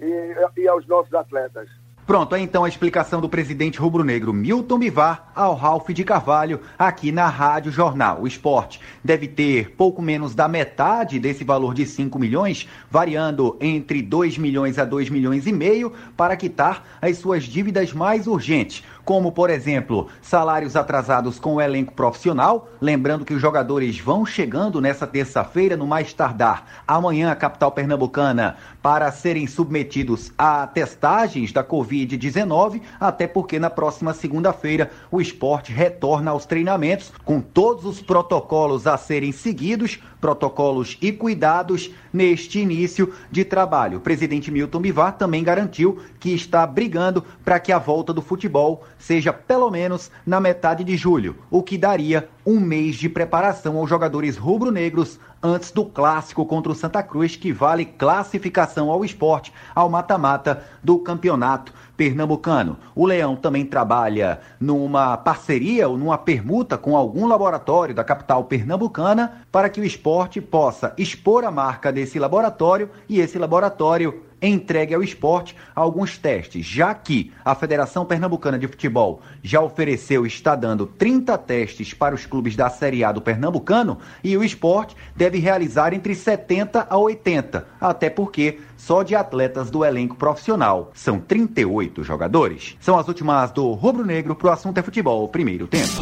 e, 0.01 0.61
e 0.61 0.69
aos 0.69 0.87
nossos 0.87 1.13
atletas. 1.15 1.69
Pronto, 2.09 2.35
é 2.35 2.41
então 2.41 2.65
a 2.65 2.69
explicação 2.71 3.21
do 3.21 3.29
presidente 3.29 3.79
rubro-negro 3.79 4.33
Milton 4.33 4.79
Bivar 4.79 5.31
ao 5.37 5.55
Ralph 5.55 5.91
de 5.91 6.03
Carvalho 6.05 6.59
aqui 6.79 7.13
na 7.13 7.29
Rádio 7.29 7.71
Jornal. 7.71 8.23
O 8.23 8.27
esporte 8.27 8.81
deve 9.05 9.29
ter 9.29 9.73
pouco 9.73 10.01
menos 10.01 10.35
da 10.35 10.49
metade 10.49 11.21
desse 11.21 11.45
valor 11.45 11.75
de 11.75 11.85
5 11.85 12.19
milhões, 12.19 12.67
variando 12.91 13.59
entre 13.61 14.01
2 14.01 14.39
milhões 14.39 14.79
a 14.79 14.87
2 14.87 15.11
milhões 15.11 15.47
e 15.47 15.53
meio 15.53 15.93
para 16.17 16.35
quitar 16.35 16.83
as 17.03 17.19
suas 17.19 17.45
dívidas 17.45 17.93
mais 17.93 18.27
urgentes 18.27 18.83
como, 19.09 19.33
por 19.33 19.49
exemplo, 19.49 20.09
salários 20.21 20.77
atrasados 20.77 21.39
com 21.39 21.55
o 21.55 21.61
elenco 21.63 21.95
profissional. 21.95 22.69
Lembrando 22.79 23.25
que 23.25 23.33
os 23.33 23.41
jogadores 23.41 23.99
vão 23.99 24.27
chegando 24.27 24.83
nessa 24.83 25.07
terça-feira, 25.07 25.79
no 25.79 25.87
mais 25.87 26.13
tardar, 26.13 26.83
amanhã, 26.87 27.31
a 27.31 27.35
capital 27.35 27.73
pernambucana, 27.73 28.59
para 28.83 29.11
serem 29.11 29.47
submetidos 29.47 30.31
a 30.37 30.67
testagens 30.67 31.53
da 31.53 31.65
Covid-19, 31.65 32.83
até 33.01 33.27
porque 33.27 33.59
na 33.59 33.71
próxima 33.71 34.13
segunda-feira 34.13 34.91
o 35.11 35.23
esporte 35.23 35.73
retorna 35.73 36.33
aos 36.33 36.45
treinamentos 36.45 37.11
com 37.25 37.41
todos 37.41 37.87
os 37.87 38.03
protocolos 38.03 38.87
a 38.87 38.99
serem 38.99 39.33
seguidos, 39.33 39.99
protocolos 40.21 40.99
e 41.01 41.13
cuidados 41.13 41.91
neste 42.13 42.59
início 42.59 43.15
de 43.31 43.45
trabalho. 43.45 43.99
O 43.99 44.01
presidente 44.03 44.51
Milton 44.51 44.81
Bivar 44.81 45.17
também 45.17 45.43
garantiu 45.43 45.99
que 46.19 46.35
está 46.35 46.67
brigando 46.67 47.25
para 47.45 47.61
que 47.61 47.73
a 47.73 47.79
volta 47.79 48.13
do 48.13 48.21
futebol 48.21 48.85
seja 48.99 49.33
pelo 49.33 49.71
menos 49.71 50.11
na 50.27 50.41
metade 50.41 50.85
de 50.85 50.97
julho, 50.97 51.37
o 51.51 51.63
que 51.63 51.79
daria 51.79 52.29
um 52.45 52.59
mês 52.59 52.97
de 52.97 53.09
preparação 53.09 53.77
aos 53.77 53.89
jogadores 53.89 54.37
rubro-negros 54.37 55.19
antes 55.43 55.71
do 55.71 55.85
clássico 55.85 56.45
contra 56.45 56.73
o 56.73 56.75
Santa 56.75 57.03
Cruz, 57.03 57.37
que 57.37 57.53
vale 57.53 57.85
classificação 57.85 58.91
ao 58.91 59.05
esporte 59.05 59.53
ao 59.75 59.89
mata-mata 59.89 60.65
do 60.83 60.99
campeonato 60.99 61.73
pernambucano. 61.97 62.77
O 62.95 63.07
Leão 63.07 63.37
também 63.37 63.65
trabalha 63.65 64.41
numa 64.59 65.17
parceria 65.17 65.89
ou 65.89 65.97
numa 65.97 66.19
permuta 66.19 66.77
com 66.77 66.97
algum 66.97 67.27
laboratório 67.27 67.95
da 67.95 68.05
capital 68.05 68.45
pernambucana 68.45 69.43
para 69.51 69.69
que 69.69 69.81
o 69.81 69.85
esporte 69.85 70.41
possa 70.41 70.93
expor 70.97 71.45
a 71.45 71.51
marca 71.51 71.93
desse 71.93 72.19
laboratório 72.19 72.91
e 73.09 73.21
esse 73.21 73.39
laboratório 73.39 74.23
entregue 74.41 74.95
ao 74.95 75.03
esporte 75.03 75.57
alguns 75.75 76.17
testes, 76.19 76.65
já 76.65 76.95
que 76.95 77.33
a 77.45 77.55
Federação 77.55 78.05
Pernambucana 78.05 78.59
de 78.59 78.69
Futebol 78.69 79.21
já 79.43 79.61
ofereceu 79.61 80.25
e 80.25 80.29
está 80.29 80.55
dando 80.55 80.87
30 80.87 81.37
testes 81.39 81.93
para 81.95 82.15
os 82.15 82.27
clubes 82.27 82.57
da 82.57 82.71
Série 82.71 83.05
A 83.05 83.13
do 83.13 83.21
Pernambucano 83.21 83.99
e 84.23 84.37
o 84.37 84.45
esporte 84.45 84.97
deve 85.15 85.39
realizar 85.39 85.93
entre 85.93 86.15
70 86.15 86.87
a 86.89 86.97
80, 86.97 87.67
até 87.81 88.11
porque 88.11 88.59
só 88.77 89.03
de 89.03 89.15
atletas 89.15 89.71
do 89.71 89.85
elenco 89.85 90.17
profissional 90.17 90.91
são 90.95 91.19
38 91.19 92.03
jogadores. 92.03 92.77
São 92.81 92.99
as 92.99 93.09
últimas 93.09 93.51
do 93.51 93.73
Rubro 93.73 94.05
Negro 94.05 94.35
para 94.35 94.49
o 94.49 94.53
assunto 94.53 94.79
é 94.79 94.83
futebol, 94.83 95.29
primeiro 95.29 95.67
tempo. 95.67 95.93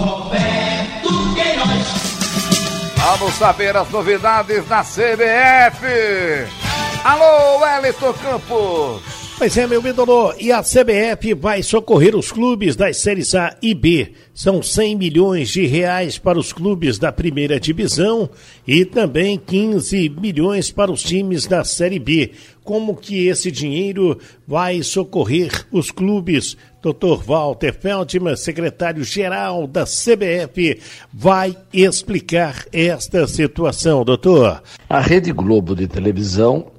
Vamos 3.19 3.35
saber 3.35 3.77
as 3.77 3.89
novidades 3.91 4.67
da 4.67 4.83
CBF. 4.83 6.66
Alô, 7.07 7.61
Wellington 7.61 8.13
Campos! 8.15 9.01
Pois 9.39 9.57
é, 9.57 9.65
meu 9.65 9.87
ídolo, 9.87 10.35
e 10.41 10.51
a 10.51 10.61
CBF 10.61 11.35
vai 11.35 11.63
socorrer 11.63 12.17
os 12.17 12.33
clubes 12.33 12.75
das 12.75 12.97
séries 12.97 13.33
A 13.33 13.57
e 13.63 13.75
B. 13.75 14.13
São 14.35 14.61
100 14.61 14.97
milhões 14.97 15.51
de 15.51 15.67
reais 15.67 16.19
para 16.19 16.37
os 16.37 16.53
clubes 16.53 16.99
da 16.99 17.13
primeira 17.13 17.61
divisão 17.61 18.29
e 18.67 18.85
também 18.85 19.39
15 19.39 20.09
milhões 20.21 20.73
para 20.73 20.91
os 20.91 21.01
times 21.01 21.47
da 21.47 21.63
Série 21.63 22.01
B. 22.01 22.33
Como 22.65 22.97
que 22.97 23.29
esse 23.29 23.53
dinheiro 23.53 24.19
vai 24.45 24.83
socorrer 24.83 25.65
os 25.71 25.93
clubes? 25.93 26.57
Dr. 26.83 27.23
Walter 27.25 27.73
Feldman, 27.73 28.37
secretário-geral 28.37 29.69
da 29.69 29.85
CBF, 29.85 30.81
vai 31.13 31.57
explicar 31.73 32.65
esta 32.73 33.29
situação, 33.29 34.05
doutor. 34.05 34.61
A 34.89 34.99
Rede 34.99 35.31
Globo 35.31 35.77
de 35.77 35.87
televisão 35.87 36.75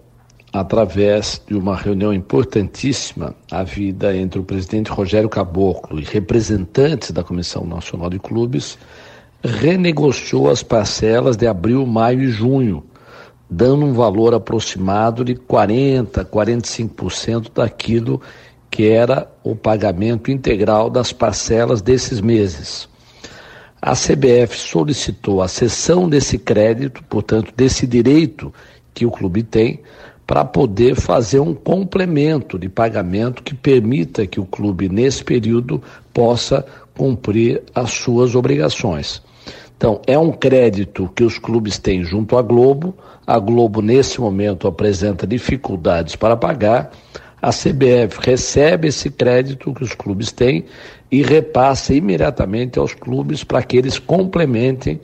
através 0.59 1.41
de 1.47 1.55
uma 1.55 1.75
reunião 1.75 2.13
importantíssima 2.13 3.35
havida 3.51 4.15
entre 4.15 4.39
o 4.39 4.43
presidente 4.43 4.91
Rogério 4.91 5.29
Caboclo 5.29 5.99
e 5.99 6.03
representantes 6.03 7.11
da 7.11 7.23
Comissão 7.23 7.65
Nacional 7.65 8.09
de 8.09 8.19
Clubes, 8.19 8.77
renegociou 9.43 10.49
as 10.49 10.63
parcelas 10.63 11.37
de 11.37 11.47
abril, 11.47 11.85
maio 11.85 12.21
e 12.21 12.29
junho, 12.29 12.83
dando 13.49 13.85
um 13.85 13.93
valor 13.93 14.33
aproximado 14.33 15.23
de 15.23 15.35
40, 15.35 16.25
45% 16.25 17.51
daquilo 17.53 18.21
que 18.69 18.89
era 18.89 19.31
o 19.43 19.55
pagamento 19.55 20.31
integral 20.31 20.89
das 20.89 21.13
parcelas 21.13 21.81
desses 21.81 22.19
meses. 22.19 22.89
A 23.81 23.93
CBF 23.93 24.57
solicitou 24.57 25.41
a 25.41 25.47
cessão 25.47 26.09
desse 26.09 26.37
crédito, 26.37 27.03
portanto, 27.03 27.53
desse 27.55 27.85
direito 27.85 28.51
que 28.93 29.05
o 29.05 29.11
clube 29.11 29.43
tem 29.43 29.81
para 30.27 30.43
poder 30.43 30.95
fazer 30.95 31.39
um 31.39 31.53
complemento 31.53 32.59
de 32.59 32.67
pagamento 32.67 33.41
que 33.41 33.55
permita 33.55 34.27
que 34.27 34.41
o 34.41 34.45
clube, 34.45 34.89
nesse 34.89 35.23
período, 35.23 35.81
possa 36.13 36.65
cumprir 36.93 37.63
as 37.73 37.91
suas 37.91 38.35
obrigações. 38.35 39.21
Então, 39.77 40.01
é 40.05 40.19
um 40.19 40.31
crédito 40.31 41.09
que 41.15 41.23
os 41.23 41.39
clubes 41.39 41.77
têm 41.77 42.03
junto 42.03 42.35
à 42.35 42.41
Globo. 42.41 42.93
A 43.25 43.39
Globo, 43.39 43.81
nesse 43.81 44.19
momento, 44.19 44.67
apresenta 44.67 45.25
dificuldades 45.25 46.15
para 46.15 46.35
pagar. 46.35 46.91
A 47.41 47.51
CBF 47.51 48.19
recebe 48.19 48.89
esse 48.89 49.09
crédito 49.09 49.73
que 49.73 49.83
os 49.83 49.93
clubes 49.93 50.31
têm 50.31 50.65
e 51.09 51.21
repassa 51.21 51.93
imediatamente 51.93 52.77
aos 52.79 52.93
clubes 52.93 53.43
para 53.43 53.61
que 53.63 53.77
eles 53.77 53.97
complementem 53.97 54.99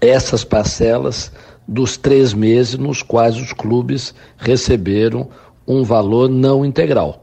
essas 0.00 0.44
parcelas 0.44 1.32
dos 1.70 1.96
três 1.96 2.34
meses 2.34 2.76
nos 2.76 3.00
quais 3.00 3.36
os 3.36 3.52
clubes 3.52 4.12
receberam 4.36 5.28
um 5.64 5.84
valor 5.84 6.28
não 6.28 6.64
integral. 6.64 7.22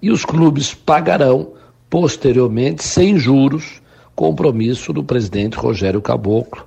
E 0.00 0.10
os 0.10 0.24
clubes 0.24 0.72
pagarão 0.72 1.52
posteriormente, 1.90 2.82
sem 2.82 3.18
juros, 3.18 3.82
compromisso 4.14 4.94
do 4.94 5.04
presidente 5.04 5.58
Rogério 5.58 6.00
Caboclo 6.00 6.66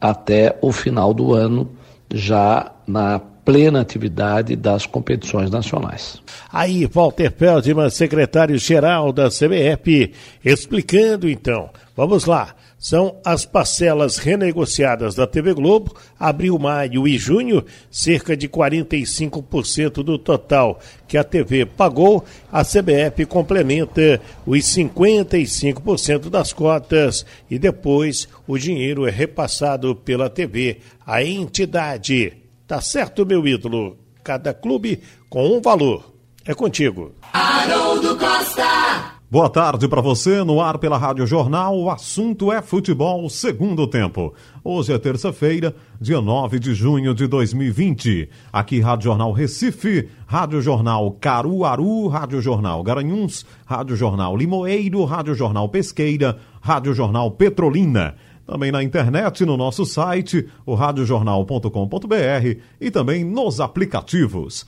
até 0.00 0.56
o 0.62 0.70
final 0.70 1.12
do 1.12 1.34
ano, 1.34 1.68
já 2.14 2.70
na 2.86 3.18
plena 3.18 3.80
atividade 3.80 4.54
das 4.54 4.86
competições 4.86 5.50
nacionais. 5.50 6.22
Aí, 6.52 6.86
Walter 6.86 7.32
Feldman, 7.32 7.90
secretário-geral 7.90 9.12
da 9.12 9.28
CBF, 9.28 10.12
explicando 10.44 11.28
então. 11.28 11.70
Vamos 11.96 12.24
lá 12.24 12.54
são 12.80 13.20
as 13.22 13.44
parcelas 13.44 14.16
renegociadas 14.16 15.14
da 15.14 15.26
TV 15.26 15.52
Globo, 15.52 15.94
abril, 16.18 16.58
maio 16.58 17.06
e 17.06 17.18
junho, 17.18 17.62
cerca 17.90 18.34
de 18.34 18.48
45% 18.48 20.02
do 20.02 20.18
total 20.18 20.80
que 21.06 21.18
a 21.18 21.22
TV 21.22 21.66
pagou, 21.66 22.24
a 22.50 22.64
CBF 22.64 23.26
complementa 23.26 24.18
os 24.46 24.60
55% 24.60 26.30
das 26.30 26.54
cotas 26.54 27.26
e 27.50 27.58
depois 27.58 28.26
o 28.46 28.56
dinheiro 28.56 29.06
é 29.06 29.10
repassado 29.10 29.94
pela 29.94 30.30
TV 30.30 30.78
à 31.06 31.22
entidade. 31.22 32.32
Tá 32.66 32.80
certo, 32.80 33.26
meu 33.26 33.46
ídolo? 33.46 33.98
Cada 34.24 34.54
clube 34.54 35.02
com 35.28 35.46
um 35.46 35.60
valor. 35.60 36.14
É 36.46 36.54
contigo. 36.54 37.12
Haroldo 37.34 38.16
Costa! 38.16 39.19
Boa 39.32 39.48
tarde 39.48 39.86
para 39.86 40.00
você, 40.00 40.42
no 40.42 40.60
ar 40.60 40.76
pela 40.76 40.98
Rádio 40.98 41.24
Jornal. 41.24 41.78
O 41.78 41.88
assunto 41.88 42.50
é 42.50 42.60
futebol 42.60 43.30
segundo 43.30 43.86
tempo. 43.86 44.34
Hoje 44.64 44.92
é 44.92 44.98
terça-feira, 44.98 45.72
dia 46.00 46.20
9 46.20 46.58
de 46.58 46.74
junho 46.74 47.14
de 47.14 47.28
2020. 47.28 48.28
Aqui, 48.52 48.80
Rádio 48.80 49.04
Jornal 49.04 49.30
Recife, 49.30 50.08
Rádio 50.26 50.60
Jornal 50.60 51.12
Caruaru, 51.12 52.08
Rádio 52.08 52.42
Jornal 52.42 52.82
Garanhuns, 52.82 53.46
Rádio 53.64 53.94
Jornal 53.94 54.36
Limoeiro, 54.36 55.04
Rádio 55.04 55.32
Jornal 55.36 55.68
Pesqueira, 55.68 56.36
Rádio 56.60 56.92
Jornal 56.92 57.30
Petrolina. 57.30 58.16
Também 58.44 58.72
na 58.72 58.82
internet, 58.82 59.46
no 59.46 59.56
nosso 59.56 59.86
site, 59.86 60.48
o 60.66 60.74
radiojornal.com.br 60.74 62.60
e 62.80 62.90
também 62.90 63.22
nos 63.22 63.60
aplicativos 63.60 64.66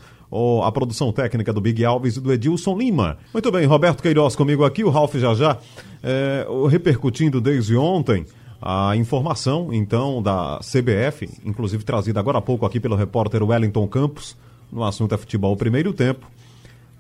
a 0.63 0.73
produção 0.73 1.13
técnica 1.13 1.53
do 1.53 1.61
Big 1.61 1.85
Alves 1.85 2.17
e 2.17 2.21
do 2.21 2.33
Edilson 2.33 2.77
Lima. 2.77 3.19
Muito 3.33 3.51
bem, 3.51 3.67
Roberto 3.67 4.03
Queiroz 4.03 4.35
comigo 4.35 4.65
aqui, 4.65 4.83
o 4.83 4.91
Ralf 4.91 5.15
já 5.15 5.59
é, 6.03 6.47
repercutindo 6.69 7.41
desde 7.41 7.77
ontem 7.77 8.25
a 8.61 8.97
informação, 8.97 9.73
então, 9.73 10.23
da 10.23 10.61
CBF, 10.61 11.29
inclusive 11.45 11.85
trazida 11.85 12.21
agora 12.21 12.39
há 12.39 12.43
pouco 12.43 12.65
aqui 12.65 12.79
pelo 12.79 12.95
repórter 12.95 13.43
Wellington 13.43 13.89
Campos, 13.89 14.37
no 14.71 14.85
assunto 14.85 15.15
é 15.15 15.19
futebol 15.19 15.57
primeiro 15.57 15.93
tempo, 15.93 16.31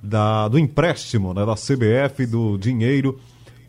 da, 0.02 0.48
do 0.48 0.58
empréstimo 0.58 1.32
né, 1.32 1.46
da 1.46 1.54
CBF, 1.54 2.26
do 2.26 2.58
dinheiro 2.58 3.18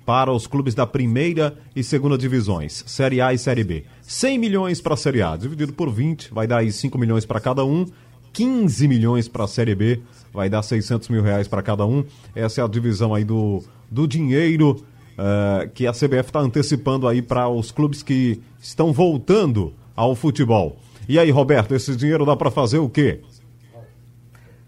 para 0.06 0.32
os 0.32 0.48
clubes 0.48 0.76
da 0.76 0.86
primeira 0.86 1.56
e 1.76 1.84
segunda 1.84 2.18
divisões, 2.18 2.84
Série 2.88 3.22
A 3.22 3.34
e 3.34 3.38
Série 3.38 3.64
B. 3.64 3.86
100 4.02 4.38
milhões 4.38 4.82
para 4.82 4.96
a 4.96 4.98
Série 4.98 5.22
A, 5.22 5.38
dividido 5.38 5.72
por 5.72 5.90
20, 5.90 6.34
vai 6.34 6.46
dar 6.46 6.58
aí 6.58 6.72
5 6.72 6.98
milhões 6.98 7.26
para 7.26 7.40
cada 7.40 7.64
um 7.64 7.86
15 8.34 8.88
milhões 8.88 9.28
para 9.28 9.46
a 9.46 9.48
Série 9.48 9.76
B, 9.76 10.02
vai 10.34 10.50
dar 10.50 10.64
600 10.64 11.08
mil 11.10 11.22
reais 11.22 11.48
para 11.48 11.62
cada 11.62 11.86
um. 11.86 12.04
Essa 12.36 12.62
é 12.62 12.64
a 12.64 12.68
divisão 12.68 13.14
aí 13.14 13.24
do, 13.24 13.64
do 13.90 14.08
dinheiro 14.08 14.84
uh, 15.14 15.70
que 15.70 15.86
a 15.86 15.92
CBF 15.92 16.30
está 16.30 16.40
antecipando 16.40 17.08
aí 17.08 17.22
para 17.22 17.48
os 17.48 17.72
clubes 17.72 18.02
que 18.02 18.42
estão 18.60 18.92
voltando 18.92 19.74
ao 19.96 20.16
futebol. 20.16 20.80
E 21.08 21.20
aí, 21.20 21.30
Roberto, 21.30 21.76
esse 21.76 21.96
dinheiro 21.96 22.26
dá 22.26 22.36
para 22.36 22.50
fazer 22.50 22.80
o 22.80 22.90
quê? 22.90 23.22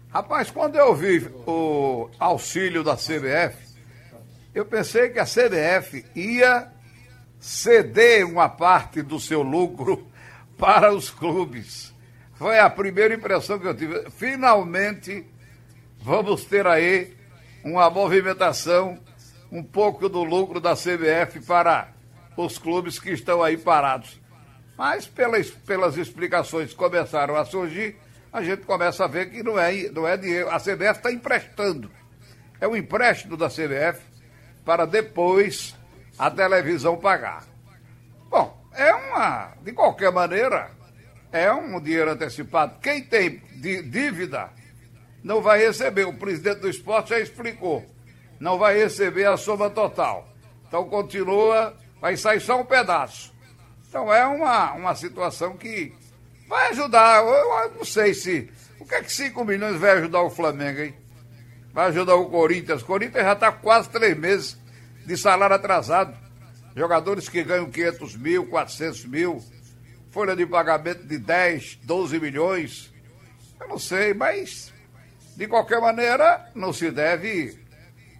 Rapaz, 0.08 0.50
quando 0.50 0.76
eu 0.76 0.94
vi 0.94 1.28
o 1.46 2.08
auxílio 2.18 2.84
da 2.84 2.94
CBF, 2.94 3.56
eu 4.54 4.64
pensei 4.64 5.10
que 5.10 5.18
a 5.18 5.26
CBF 5.26 6.04
ia 6.14 6.68
ceder 7.38 8.26
uma 8.26 8.48
parte 8.48 9.02
do 9.02 9.20
seu 9.20 9.42
lucro 9.42 10.06
para 10.56 10.94
os 10.94 11.10
clubes. 11.10 11.95
Foi 12.36 12.58
a 12.58 12.68
primeira 12.68 13.14
impressão 13.14 13.58
que 13.58 13.66
eu 13.66 13.74
tive. 13.74 14.10
Finalmente 14.10 15.26
vamos 16.00 16.44
ter 16.44 16.66
aí 16.66 17.16
uma 17.64 17.90
movimentação, 17.90 18.98
um 19.50 19.62
pouco 19.62 20.08
do 20.08 20.22
lucro 20.22 20.60
da 20.60 20.74
CBF 20.74 21.40
para 21.46 21.88
os 22.36 22.58
clubes 22.58 22.98
que 22.98 23.10
estão 23.10 23.42
aí 23.42 23.56
parados. 23.56 24.20
Mas 24.76 25.06
pelas, 25.06 25.50
pelas 25.50 25.96
explicações 25.96 26.70
que 26.70 26.76
começaram 26.76 27.34
a 27.34 27.44
surgir, 27.44 27.96
a 28.32 28.42
gente 28.42 28.62
começa 28.62 29.04
a 29.04 29.08
ver 29.08 29.30
que 29.30 29.42
não 29.42 29.58
é, 29.58 29.72
não 29.90 30.06
é 30.06 30.16
dinheiro. 30.16 30.50
A 30.50 30.60
CBF 30.60 30.98
está 30.98 31.10
emprestando. 31.10 31.90
É 32.60 32.68
um 32.68 32.76
empréstimo 32.76 33.36
da 33.36 33.48
CBF 33.48 34.00
para 34.64 34.84
depois 34.84 35.74
a 36.18 36.30
televisão 36.30 36.98
pagar. 36.98 37.44
Bom, 38.28 38.62
é 38.74 38.94
uma. 38.94 39.54
De 39.62 39.72
qualquer 39.72 40.12
maneira, 40.12 40.70
é 41.32 41.52
um 41.52 41.80
dinheiro 41.80 42.10
antecipado. 42.10 42.78
Quem 42.80 43.02
tem 43.02 43.42
dívida 43.56 44.50
não 45.22 45.40
vai 45.40 45.58
receber. 45.58 46.04
O 46.04 46.14
presidente 46.14 46.60
do 46.60 46.68
esporte 46.68 47.10
já 47.10 47.18
explicou. 47.18 47.84
Não 48.38 48.58
vai 48.58 48.76
receber 48.76 49.26
a 49.26 49.36
soma 49.36 49.68
total. 49.68 50.28
Então 50.68 50.88
continua, 50.88 51.76
vai 52.00 52.16
sair 52.16 52.40
só 52.40 52.60
um 52.60 52.64
pedaço. 52.64 53.34
Então 53.88 54.12
é 54.12 54.26
uma, 54.26 54.72
uma 54.74 54.94
situação 54.94 55.56
que 55.56 55.92
vai 56.48 56.70
ajudar. 56.70 57.24
Eu, 57.24 57.28
eu 57.28 57.74
não 57.76 57.84
sei 57.84 58.14
se. 58.14 58.50
O 58.78 58.84
que 58.84 58.94
é 58.94 59.02
que 59.02 59.12
5 59.12 59.44
milhões 59.44 59.80
vai 59.80 59.92
ajudar 59.92 60.22
o 60.22 60.30
Flamengo, 60.30 60.80
hein? 60.80 60.94
Vai 61.72 61.88
ajudar 61.88 62.14
o 62.14 62.30
Corinthians. 62.30 62.82
O 62.82 62.86
Corinthians 62.86 63.24
já 63.24 63.32
está 63.32 63.50
quase 63.50 63.88
três 63.88 64.16
meses 64.16 64.58
de 65.04 65.16
salário 65.16 65.56
atrasado. 65.56 66.16
Jogadores 66.76 67.28
que 67.28 67.42
ganham 67.42 67.70
500 67.70 68.16
mil, 68.16 68.46
400 68.46 69.04
mil 69.06 69.42
folha 70.16 70.34
de 70.34 70.46
pagamento 70.46 71.02
de 71.02 71.18
10, 71.18 71.80
12 71.82 72.18
milhões. 72.18 72.90
Eu 73.60 73.68
não 73.68 73.78
sei, 73.78 74.14
mas 74.14 74.72
de 75.36 75.46
qualquer 75.46 75.78
maneira 75.78 76.50
não 76.54 76.72
se 76.72 76.90
deve 76.90 77.58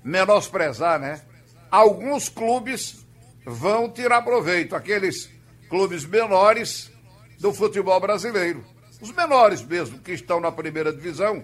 menosprezar, 0.04 1.00
né? 1.00 1.22
Alguns 1.70 2.28
clubes 2.28 3.02
vão 3.46 3.90
tirar 3.90 4.20
proveito, 4.20 4.76
aqueles 4.76 5.30
clubes 5.70 6.04
menores 6.04 6.92
do 7.40 7.50
futebol 7.54 7.98
brasileiro. 7.98 8.62
Os 9.00 9.10
menores 9.12 9.62
mesmo, 9.62 9.98
que 9.98 10.12
estão 10.12 10.38
na 10.38 10.52
primeira 10.52 10.92
divisão, 10.92 11.42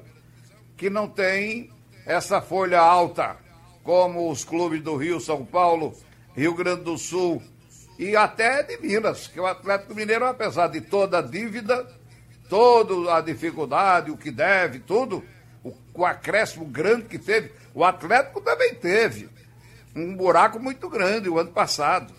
que 0.76 0.90
não 0.90 1.08
têm 1.08 1.70
essa 2.04 2.42
folha 2.42 2.78
alta, 2.78 3.38
como 3.82 4.30
os 4.30 4.44
clubes 4.44 4.82
do 4.82 4.96
Rio, 4.96 5.18
São 5.18 5.46
Paulo, 5.46 5.96
Rio 6.36 6.54
Grande 6.54 6.84
do 6.84 6.98
Sul, 6.98 7.42
e 8.02 8.16
até 8.16 8.64
de 8.64 8.78
Minas, 8.78 9.28
que 9.28 9.38
o 9.38 9.46
Atlético 9.46 9.94
Mineiro, 9.94 10.24
apesar 10.24 10.66
de 10.66 10.80
toda 10.80 11.18
a 11.18 11.22
dívida, 11.22 11.86
toda 12.48 13.14
a 13.16 13.20
dificuldade, 13.20 14.10
o 14.10 14.16
que 14.16 14.32
deve, 14.32 14.80
tudo, 14.80 15.24
o, 15.62 15.72
o 15.94 16.04
acréscimo 16.04 16.64
grande 16.64 17.04
que 17.04 17.18
teve, 17.18 17.52
o 17.72 17.84
Atlético 17.84 18.40
também 18.40 18.74
teve 18.74 19.28
um 19.94 20.16
buraco 20.16 20.58
muito 20.58 20.88
grande 20.88 21.28
o 21.28 21.38
ano 21.38 21.52
passado. 21.52 22.12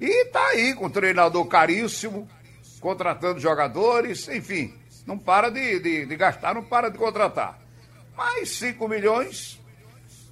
E 0.00 0.24
está 0.24 0.46
aí 0.48 0.72
com 0.74 0.86
um 0.86 0.90
treinador 0.90 1.44
caríssimo, 1.46 2.28
contratando 2.80 3.40
jogadores, 3.40 4.28
enfim, 4.28 4.72
não 5.04 5.18
para 5.18 5.50
de, 5.50 5.80
de, 5.80 6.06
de, 6.06 6.16
gastar, 6.16 6.54
não 6.54 6.62
para 6.62 6.88
de 6.88 6.96
contratar. 6.96 7.58
Mas 8.16 8.50
5 8.50 8.86
milhões, 8.86 9.60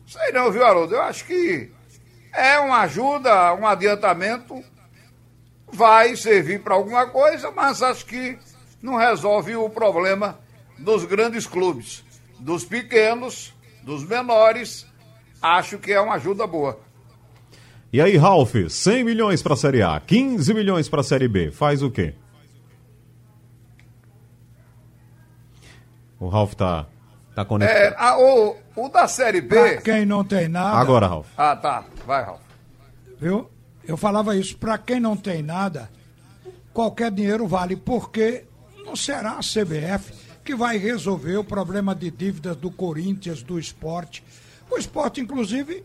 sei 0.07 0.31
não, 0.31 0.53
viu, 0.53 0.65
Haroldo? 0.65 0.95
Eu 0.95 1.03
acho 1.03 1.25
que 1.25 1.73
é 2.33 2.59
uma 2.59 2.81
ajuda, 2.81 3.55
um 3.55 3.67
adiantamento, 3.67 4.63
vai 5.73 6.17
servir 6.17 6.63
para 6.63 6.75
alguma 6.75 7.07
coisa, 7.07 7.51
mas 7.51 7.83
acho 7.83 8.07
que 8.07 8.39
não 8.83 8.97
resolve 8.97 9.57
o 9.57 9.69
problema 9.69 10.39
dos 10.79 11.05
grandes 11.05 11.47
clubes. 11.47 12.05
Dos 12.39 12.65
pequenos, 12.65 13.55
dos 13.83 14.05
menores, 14.05 14.87
acho 15.43 15.79
que 15.79 15.93
é 15.93 16.01
uma 16.01 16.15
ajuda 16.15 16.47
boa. 16.47 16.81
E 17.93 18.01
aí, 18.01 18.17
Ralf, 18.17 18.55
100 18.69 19.05
milhões 19.05 19.43
para 19.43 19.55
a 19.55 19.57
Série 19.57 19.83
A, 19.83 20.01
15 20.01 20.55
milhões 20.55 20.89
para 20.89 21.01
a 21.01 21.05
Série 21.05 21.29
B, 21.29 21.51
faz 21.51 21.83
o 21.83 21.91
quê? 21.91 22.15
O 26.19 26.29
Ralf 26.29 26.55
tá, 26.55 26.87
tá 27.45 27.55
É, 27.65 27.91
conectado. 27.91 27.95
a- 27.99 28.19
o, 28.19 28.57
o 28.77 28.89
da 28.89 29.07
Série 29.09 29.41
B. 29.41 29.49
Pra 29.57 29.77
quem 29.83 30.07
não 30.07 30.25
tem 30.25 30.49
nada. 30.49 30.77
Agora, 30.79 31.07
Ralf. 31.07 31.27
Ah, 31.37 31.57
tá. 31.57 31.85
Vai, 32.07 32.23
Ralf. 32.25 32.41
Viu? 33.21 33.49
Eu 33.87 33.97
falava 33.97 34.37
isso, 34.37 34.57
para 34.57 34.79
quem 34.79 35.01
não 35.01 35.17
tem 35.17 35.43
nada, 35.43 35.91
qualquer 36.73 37.11
dinheiro 37.11 37.47
vale, 37.47 37.75
porque 37.77 38.45
não 38.85 38.95
será 38.95 39.33
a 39.33 39.41
CBF 39.41 40.13
que 40.45 40.55
vai 40.55 40.77
resolver 40.79 41.37
o 41.37 41.45
problema 41.45 41.95
de 41.95 42.11
dívidas 42.11 42.57
do 42.57 42.71
Corinthians, 42.71 43.43
do 43.43 43.59
esporte. 43.59 44.23
O 44.71 44.77
esporte, 44.79 45.21
inclusive, 45.21 45.83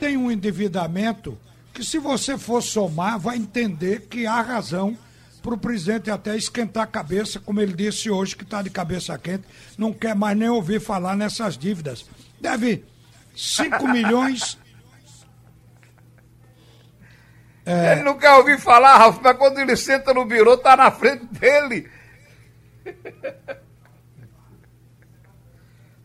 tem 0.00 0.16
um 0.16 0.30
endividamento 0.30 1.38
que, 1.72 1.84
se 1.84 1.98
você 1.98 2.38
for 2.38 2.62
somar, 2.62 3.18
vai 3.18 3.36
entender 3.36 4.02
que 4.08 4.26
há 4.26 4.40
razão 4.40 4.96
para 5.44 5.54
o 5.54 5.58
presidente 5.58 6.10
até 6.10 6.34
esquentar 6.34 6.84
a 6.84 6.86
cabeça, 6.86 7.38
como 7.38 7.60
ele 7.60 7.74
disse 7.74 8.10
hoje, 8.10 8.34
que 8.34 8.44
está 8.44 8.62
de 8.62 8.70
cabeça 8.70 9.18
quente, 9.18 9.44
não 9.76 9.92
quer 9.92 10.14
mais 10.14 10.34
nem 10.34 10.48
ouvir 10.48 10.80
falar 10.80 11.14
nessas 11.14 11.58
dívidas. 11.58 12.06
Deve 12.40 12.82
5 13.36 13.86
milhões 13.88 14.56
Ele 17.66 18.02
não 18.02 18.18
quer 18.18 18.32
ouvir 18.32 18.58
falar, 18.60 18.98
Ralf, 18.98 19.18
mas 19.22 19.38
quando 19.38 19.58
ele 19.58 19.74
senta 19.74 20.12
no 20.12 20.26
birô, 20.26 20.54
tá 20.58 20.76
na 20.76 20.90
frente 20.90 21.24
dele. 21.26 21.88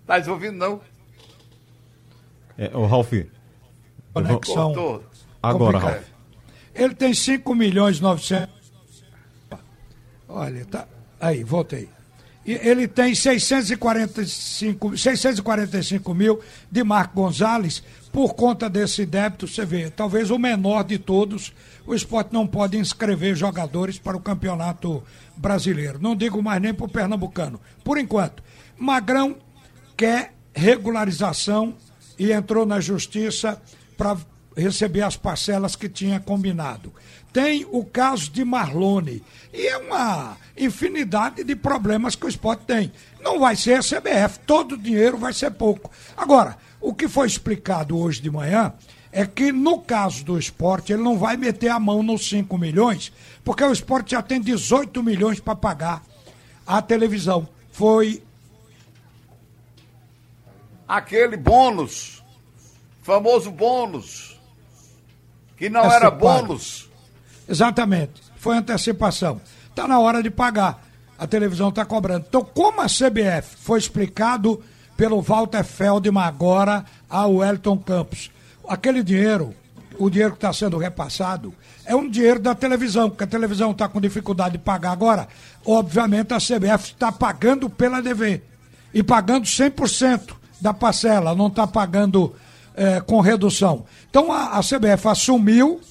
tá 0.07 0.23
ouvindo, 0.29 0.57
não? 0.57 0.79
É, 2.57 2.71
o 2.73 2.85
Ralf. 2.85 3.11
Conexão. 4.13 5.03
Agora. 5.43 5.79
Ralf. 5.79 6.03
Ele 6.73 6.95
tem 6.95 7.13
5 7.13 7.53
milhões 7.53 7.97
e 7.97 8.01
900. 8.03 8.58
Olha, 10.29 10.63
tá. 10.65 10.87
Aí, 11.19 11.43
voltei. 11.43 11.89
Ele 12.45 12.87
tem 12.87 13.13
645, 13.13 14.97
645 14.97 16.13
mil 16.13 16.39
de 16.71 16.83
Marco 16.83 17.15
Gonzalez 17.15 17.83
por 18.11 18.33
conta 18.33 18.69
desse 18.69 19.05
débito. 19.05 19.47
Você 19.47 19.65
vê, 19.65 19.89
talvez 19.89 20.31
o 20.31 20.39
menor 20.39 20.83
de 20.83 20.97
todos. 20.97 21.53
O 21.85 21.93
esporte 21.93 22.33
não 22.33 22.47
pode 22.47 22.77
inscrever 22.77 23.35
jogadores 23.35 23.99
para 23.99 24.15
o 24.15 24.21
campeonato 24.21 25.03
brasileiro. 25.35 25.99
Não 26.01 26.15
digo 26.15 26.41
mais 26.41 26.61
nem 26.61 26.73
para 26.73 26.85
o 26.85 26.89
pernambucano. 26.89 27.59
Por 27.83 27.97
enquanto, 27.97 28.41
Magrão 28.77 29.35
quer 29.97 30.33
regularização 30.53 31.75
e 32.17 32.31
entrou 32.31 32.65
na 32.65 32.79
justiça 32.79 33.61
para 33.97 34.17
receber 34.55 35.01
as 35.01 35.15
parcelas 35.15 35.75
que 35.75 35.87
tinha 35.87 36.19
combinado. 36.19 36.93
Tem 37.31 37.65
o 37.71 37.85
caso 37.85 38.31
de 38.31 38.43
Marlone. 38.43 39.23
E 39.53 39.67
é 39.67 39.77
uma 39.77 40.35
infinidade 40.57 41.43
de 41.43 41.55
problemas 41.55 42.15
que 42.15 42.25
o 42.25 42.29
esporte 42.29 42.65
tem. 42.65 42.91
Não 43.21 43.39
vai 43.39 43.55
ser 43.55 43.75
a 43.75 43.79
CBF, 43.81 44.39
todo 44.45 44.73
o 44.73 44.77
dinheiro 44.77 45.17
vai 45.17 45.33
ser 45.33 45.51
pouco. 45.51 45.91
Agora, 46.17 46.57
o 46.81 46.93
que 46.93 47.07
foi 47.07 47.27
explicado 47.27 47.97
hoje 47.97 48.21
de 48.21 48.31
manhã 48.31 48.73
é 49.11 49.25
que 49.25 49.51
no 49.51 49.79
caso 49.79 50.23
do 50.23 50.37
esporte 50.37 50.93
ele 50.93 51.01
não 51.03 51.17
vai 51.17 51.35
meter 51.37 51.69
a 51.69 51.79
mão 51.79 52.01
nos 52.03 52.27
5 52.29 52.57
milhões, 52.57 53.11
porque 53.43 53.63
o 53.63 53.71
esporte 53.71 54.11
já 54.11 54.21
tem 54.21 54.39
18 54.39 55.01
milhões 55.03 55.39
para 55.39 55.55
pagar 55.55 56.03
a 56.65 56.81
televisão. 56.81 57.47
Foi 57.71 58.21
Aquele 60.87 61.37
bônus, 61.37 62.23
famoso 63.03 63.51
bônus, 63.51 64.39
que 65.55 65.69
não 65.69 65.81
era 65.83 66.07
Antecipado. 66.07 66.47
bônus. 66.47 66.88
Exatamente. 67.49 68.21
Foi 68.35 68.55
antecipação. 68.55 69.41
Está 69.69 69.87
na 69.87 69.99
hora 69.99 70.21
de 70.21 70.29
pagar. 70.29 70.85
A 71.17 71.25
televisão 71.25 71.69
está 71.69 71.83
cobrando. 71.83 72.25
Então, 72.29 72.43
como 72.43 72.79
a 72.81 72.85
CBF 72.85 73.57
foi 73.57 73.79
explicado 73.79 74.61
pelo 74.95 75.21
Walter 75.21 75.63
Feldman 75.63 76.23
agora 76.23 76.85
ao 77.09 77.35
Wellington 77.35 77.77
Campos, 77.77 78.29
aquele 78.67 79.01
dinheiro, 79.01 79.53
o 79.97 80.09
dinheiro 80.09 80.33
que 80.33 80.37
está 80.37 80.53
sendo 80.53 80.77
repassado, 80.77 81.53
é 81.85 81.95
um 81.95 82.09
dinheiro 82.09 82.39
da 82.39 82.53
televisão, 82.53 83.09
porque 83.09 83.23
a 83.23 83.27
televisão 83.27 83.71
está 83.71 83.87
com 83.89 83.99
dificuldade 83.99 84.53
de 84.53 84.63
pagar 84.63 84.91
agora. 84.91 85.27
Obviamente, 85.65 86.33
a 86.33 86.37
CBF 86.37 86.91
está 86.91 87.11
pagando 87.11 87.69
pela 87.69 88.01
DV 88.01 88.41
e 88.93 89.01
pagando 89.01 89.45
100% 89.45 90.35
da 90.61 90.73
parcela, 90.73 91.33
não 91.33 91.47
está 91.47 91.65
pagando 91.65 92.35
eh, 92.75 93.01
com 93.01 93.19
redução. 93.21 93.85
Então, 94.09 94.31
a, 94.31 94.57
a 94.57 94.61
CBF 94.61 95.07
assumiu 95.07 95.81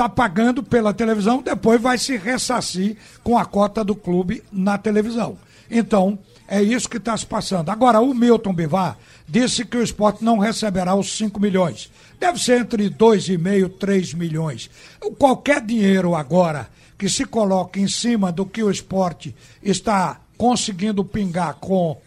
está 0.00 0.08
pagando 0.08 0.62
pela 0.62 0.94
televisão, 0.94 1.42
depois 1.42 1.78
vai 1.78 1.98
se 1.98 2.16
ressarcir 2.16 2.96
com 3.22 3.36
a 3.36 3.44
cota 3.44 3.84
do 3.84 3.94
clube 3.94 4.42
na 4.50 4.78
televisão. 4.78 5.36
Então, 5.70 6.18
é 6.48 6.62
isso 6.62 6.88
que 6.88 6.96
está 6.96 7.14
se 7.14 7.26
passando. 7.26 7.68
Agora, 7.68 8.00
o 8.00 8.14
Milton 8.14 8.54
Bivar 8.54 8.96
disse 9.28 9.62
que 9.62 9.76
o 9.76 9.82
esporte 9.82 10.24
não 10.24 10.38
receberá 10.38 10.94
os 10.94 11.16
5 11.18 11.38
milhões. 11.38 11.90
Deve 12.18 12.42
ser 12.42 12.62
entre 12.62 12.88
2,5 12.88 13.66
e 13.66 13.68
3 13.68 14.14
milhões. 14.14 14.70
Qualquer 15.18 15.60
dinheiro 15.60 16.14
agora 16.14 16.68
que 16.98 17.08
se 17.08 17.26
coloque 17.26 17.78
em 17.78 17.86
cima 17.86 18.32
do 18.32 18.46
que 18.46 18.62
o 18.62 18.70
esporte 18.70 19.36
está 19.62 20.18
conseguindo 20.38 21.04
pingar 21.04 21.54
com 21.54 22.00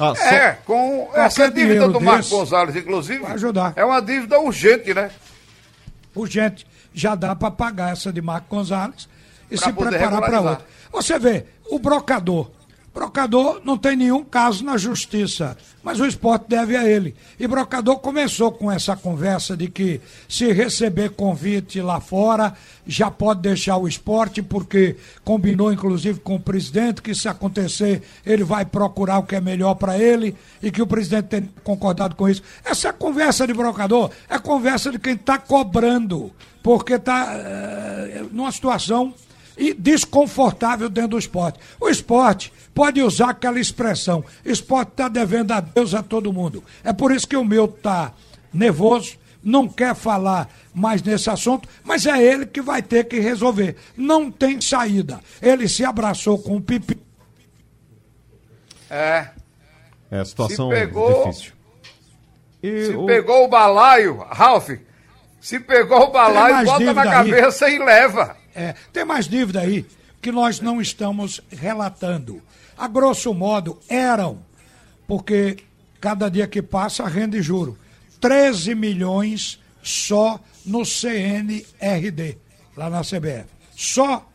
Ah, 0.00 0.14
só- 0.14 0.24
É, 0.24 0.52
com 0.64 1.04
Qualquer 1.06 1.20
essa 1.26 1.50
dívida 1.50 1.88
do 1.88 2.00
Marcos 2.00 2.24
desse 2.26 2.34
Gonzalez, 2.34 2.74
inclusive, 2.76 3.18
vai 3.18 3.32
ajudar. 3.32 3.72
é 3.76 3.84
uma 3.84 4.00
dívida 4.00 4.40
urgente, 4.40 4.94
né? 4.94 5.10
urgente, 6.14 6.66
já 6.92 7.14
dá 7.14 7.36
para 7.36 7.50
pagar 7.50 7.92
essa 7.92 8.12
de 8.12 8.20
Marco 8.20 8.46
Gonzalez 8.54 9.08
e 9.50 9.56
Pra 9.56 9.66
se 9.66 9.72
preparar 9.72 10.20
para 10.20 10.40
outra. 10.40 10.66
Você 10.92 11.18
vê, 11.18 11.44
o 11.70 11.78
brocador. 11.78 12.50
Brocador 12.92 13.60
não 13.64 13.78
tem 13.78 13.96
nenhum 13.96 14.24
caso 14.24 14.64
na 14.64 14.76
justiça, 14.76 15.56
mas 15.82 16.00
o 16.00 16.06
esporte 16.06 16.46
deve 16.48 16.76
a 16.76 16.84
ele. 16.84 17.14
E 17.38 17.46
Brocador 17.46 18.00
começou 18.00 18.50
com 18.50 18.70
essa 18.70 18.96
conversa 18.96 19.56
de 19.56 19.68
que 19.68 20.00
se 20.28 20.52
receber 20.52 21.10
convite 21.10 21.80
lá 21.80 22.00
fora, 22.00 22.52
já 22.84 23.08
pode 23.08 23.42
deixar 23.42 23.76
o 23.76 23.86
esporte, 23.86 24.42
porque 24.42 24.96
combinou 25.24 25.72
inclusive 25.72 26.18
com 26.18 26.34
o 26.34 26.40
presidente 26.40 27.00
que 27.00 27.14
se 27.14 27.28
acontecer, 27.28 28.02
ele 28.26 28.42
vai 28.42 28.64
procurar 28.64 29.18
o 29.18 29.22
que 29.22 29.36
é 29.36 29.40
melhor 29.40 29.76
para 29.76 29.96
ele 29.96 30.34
e 30.60 30.70
que 30.72 30.82
o 30.82 30.86
presidente 30.86 31.28
tem 31.28 31.48
concordado 31.62 32.16
com 32.16 32.28
isso. 32.28 32.42
Essa 32.64 32.92
conversa 32.92 33.46
de 33.46 33.54
Brocador 33.54 34.10
é 34.28 34.36
conversa 34.36 34.90
de 34.90 34.98
quem 34.98 35.14
está 35.14 35.38
cobrando, 35.38 36.32
porque 36.60 36.94
está 36.94 37.38
numa 38.32 38.50
situação 38.50 39.14
e 39.56 39.74
desconfortável 39.74 40.88
dentro 40.88 41.10
do 41.10 41.18
esporte. 41.18 41.58
O 41.80 41.88
esporte 41.88 42.52
pode 42.74 43.00
usar 43.02 43.30
aquela 43.30 43.58
expressão: 43.60 44.24
esporte 44.44 44.90
está 44.92 45.08
devendo 45.08 45.52
a 45.52 45.60
Deus 45.60 45.94
a 45.94 46.02
todo 46.02 46.32
mundo. 46.32 46.62
É 46.84 46.92
por 46.92 47.12
isso 47.12 47.26
que 47.28 47.36
o 47.36 47.44
meu 47.44 47.66
está 47.66 48.12
nervoso, 48.52 49.16
não 49.42 49.68
quer 49.68 49.94
falar 49.94 50.48
mais 50.74 51.02
nesse 51.02 51.28
assunto, 51.30 51.68
mas 51.84 52.06
é 52.06 52.22
ele 52.22 52.46
que 52.46 52.60
vai 52.60 52.82
ter 52.82 53.04
que 53.04 53.18
resolver. 53.20 53.76
Não 53.96 54.30
tem 54.30 54.60
saída. 54.60 55.20
Ele 55.42 55.68
se 55.68 55.84
abraçou 55.84 56.38
com 56.38 56.56
o 56.56 56.60
pipi. 56.60 56.98
É. 58.90 59.28
É, 60.10 60.24
situação 60.24 60.68
Se 60.68 60.74
pegou- 60.74 61.24
difícil. 61.28 61.52
E 62.62 62.86
Se 62.86 62.92
o- 62.96 63.06
pegou 63.06 63.44
o 63.44 63.48
balaio, 63.48 64.18
Ralf, 64.28 64.68
se 65.40 65.60
pegou 65.60 66.08
o 66.08 66.10
balaio, 66.10 66.64
bota 66.66 66.72
na 66.72 66.78
dívida 66.92 67.00
aí. 67.02 67.08
cabeça 67.30 67.68
e 67.70 67.78
leva. 67.78 68.36
É, 68.54 68.74
tem 68.92 69.04
mais 69.04 69.28
dívida 69.28 69.60
aí 69.60 69.86
que 70.20 70.30
nós 70.30 70.60
não 70.60 70.80
estamos 70.80 71.40
relatando. 71.50 72.42
A 72.76 72.86
grosso 72.88 73.32
modo, 73.34 73.78
eram, 73.88 74.38
porque 75.06 75.58
cada 76.00 76.28
dia 76.28 76.46
que 76.46 76.62
passa 76.62 77.06
rende 77.06 77.42
juro. 77.42 77.78
13 78.20 78.74
milhões 78.74 79.58
só 79.82 80.40
no 80.64 80.84
CNRD, 80.84 82.36
lá 82.76 82.90
na 82.90 83.00
CBF. 83.00 83.46
Só 83.74 84.26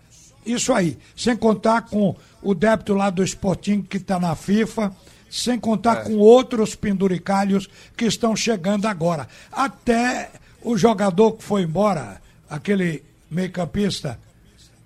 isso 0.45 0.73
aí. 0.73 0.97
Sem 1.15 1.35
contar 1.35 1.83
com 1.83 2.15
o 2.41 2.53
débito 2.53 2.93
lá 2.93 3.09
do 3.09 3.23
Sporting 3.23 3.81
que 3.81 3.97
está 3.97 4.19
na 4.19 4.35
FIFA, 4.35 4.95
sem 5.29 5.59
contar 5.59 6.03
com 6.03 6.17
outros 6.17 6.75
penduricalhos 6.75 7.67
que 7.95 8.05
estão 8.05 8.35
chegando 8.35 8.87
agora. 8.87 9.27
Até 9.51 10.31
o 10.61 10.77
jogador 10.77 11.33
que 11.33 11.43
foi 11.43 11.63
embora, 11.63 12.21
aquele 12.49 13.03
meio-campista, 13.35 14.19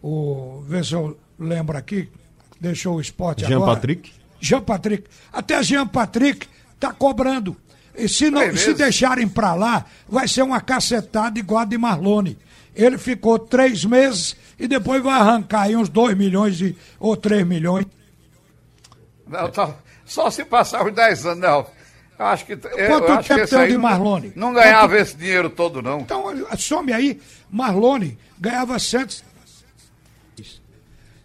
o. 0.01 0.63
Vê 0.67 0.83
se 0.83 0.93
eu 0.93 1.17
lembro 1.39 1.77
aqui, 1.77 2.09
deixou 2.59 2.95
o 2.97 3.01
esporte 3.01 3.45
Jean 3.45 3.57
agora. 3.57 3.75
Patrick? 3.75 4.11
Jean 4.41 4.61
Patrick. 4.61 5.03
Até 5.31 5.61
Jean 5.63 5.87
Patrick 5.87 6.47
tá 6.79 6.91
cobrando. 6.93 7.55
E 7.95 8.07
se, 8.07 8.29
não, 8.29 8.41
Três 8.41 8.61
se 8.61 8.73
deixarem 8.73 9.27
pra 9.27 9.53
lá, 9.53 9.85
vai 10.07 10.27
ser 10.27 10.41
uma 10.41 10.61
cacetada 10.61 11.37
igual 11.37 11.61
a 11.61 11.65
de 11.65 11.77
Marlone. 11.77 12.37
Ele 12.73 12.97
ficou 12.97 13.37
três 13.37 13.83
meses 13.83 14.35
e 14.57 14.67
depois 14.67 15.03
vai 15.03 15.19
arrancar 15.19 15.63
aí 15.63 15.75
uns 15.75 15.89
2 15.89 16.15
milhões 16.17 16.61
e, 16.61 16.77
ou 16.99 17.17
3 17.17 17.45
milhões. 17.45 17.85
Não, 19.27 19.49
tá- 19.49 19.75
só 20.05 20.29
se 20.29 20.45
passar 20.45 20.85
os 20.87 20.93
10 20.93 21.25
anos, 21.25 21.43
Ralf? 21.43 21.67
Eu 22.17 22.25
acho 22.25 22.45
que, 22.45 22.53
eu 22.53 22.59
Quanto 22.59 23.11
acho 23.11 23.21
que 23.21 23.27
tempo 23.29 23.41
esse 23.41 23.55
tem 23.55 23.67
de 23.67 23.73
não- 23.73 23.81
Marlone? 23.81 24.33
Não 24.35 24.53
ganhava 24.53 24.87
Quanto- 24.89 25.01
esse 25.01 25.15
dinheiro 25.17 25.49
todo, 25.49 25.81
não. 25.81 25.99
Então, 25.99 26.25
some 26.57 26.91
aí, 26.93 27.19
Marlone 27.49 28.17
ganhava 28.39 28.77
100. 28.77 29.23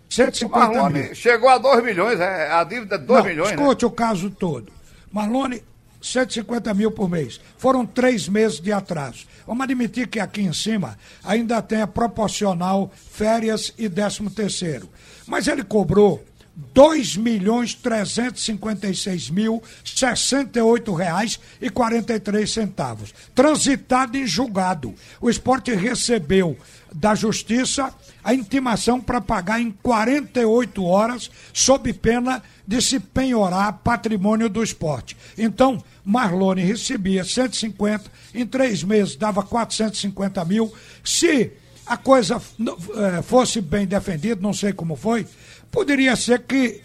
150 0.09 0.59
Marlone 0.59 1.03
mil. 1.03 1.15
chegou 1.15 1.49
a 1.49 1.59
2 1.59 1.83
milhões, 1.85 2.21
é, 2.21 2.51
a 2.53 2.63
dívida 2.63 2.95
é 2.95 2.99
2 2.99 3.09
Não, 3.23 3.29
milhões, 3.31 3.51
né? 3.51 3.57
Escute 3.57 3.85
o 3.85 3.91
caso 3.91 4.31
todo. 4.31 4.73
Marlone, 5.11 5.63
150 6.01 6.73
mil 6.75 6.91
por 6.93 7.09
mês. 7.09 7.41
Foram 7.57 7.85
três 7.85 8.29
meses 8.29 8.61
de 8.61 8.73
atraso. 8.73 9.27
Vamos 9.47 9.65
admitir 9.65 10.07
que 10.07 10.21
aqui 10.21 10.43
em 10.43 10.53
cima 10.53 10.97
ainda 11.25 11.61
tem 11.63 11.81
a 11.83 11.87
proporcional 11.87 12.93
férias 12.95 13.73
e 13.77 13.89
13 13.89 14.31
terceiro. 14.31 14.89
Mas 15.27 15.49
ele 15.49 15.65
cobrou 15.65 16.23
2 16.57 17.17
milhões 17.17 17.75
356 17.75 19.31
mil 19.31 19.62
68 19.85 20.95
reais 20.95 21.40
e 21.61 21.69
43 21.69 22.51
centavos. 22.51 23.14
Transitado 23.35 24.17
em 24.17 24.27
julgado. 24.27 24.95
O 25.21 25.29
esporte 25.29 25.75
recebeu 25.75 26.57
da 26.95 27.14
justiça 27.14 27.93
a 28.23 28.33
intimação 28.33 29.01
para 29.01 29.21
pagar 29.21 29.61
em 29.61 29.71
48 29.71 30.85
horas, 30.85 31.31
sob 31.53 31.93
pena 31.93 32.43
de 32.67 32.81
se 32.81 33.01
penhorar 33.01 33.81
patrimônio 33.85 34.49
do 34.49 34.62
esporte. 34.62 35.17
Então, 35.37 35.83
Marlone 36.05 36.62
recebia 36.62 37.25
150, 37.25 38.05
em 38.33 38.47
três 38.47 38.83
meses 38.85 39.17
dava 39.17 39.43
450 39.43 40.45
mil. 40.45 40.73
Se 41.03 41.53
a 41.87 41.97
coisa 41.97 42.40
eh, 42.40 43.23
fosse 43.23 43.61
bem 43.61 43.87
defendida, 43.87 44.40
não 44.40 44.55
sei 44.55 44.73
como 44.73 44.97
foi, 44.97 45.27
poderia 45.75 46.15
ser 46.17 46.41
que 46.43 46.83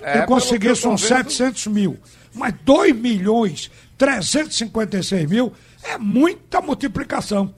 É, 0.00 0.18
eu 0.18 0.26
tô 0.26 0.38
vendo- 0.38 0.98
700 0.98 1.66
mil. 1.68 1.98
Mas 2.34 2.54
2 2.64 2.94
milhões 2.94 3.70
356 3.98 5.28
mil 5.28 5.52
é 5.82 5.96
muita 5.98 6.60
multiplicação. 6.60 7.54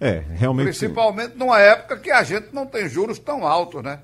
É, 0.00 0.22
realmente. 0.34 0.66
Principalmente 0.66 1.34
numa 1.36 1.58
época 1.58 1.98
que 1.98 2.10
a 2.10 2.22
gente 2.22 2.48
não 2.52 2.64
tem 2.66 2.88
juros 2.88 3.18
tão 3.18 3.44
altos, 3.46 3.82
né? 3.82 3.98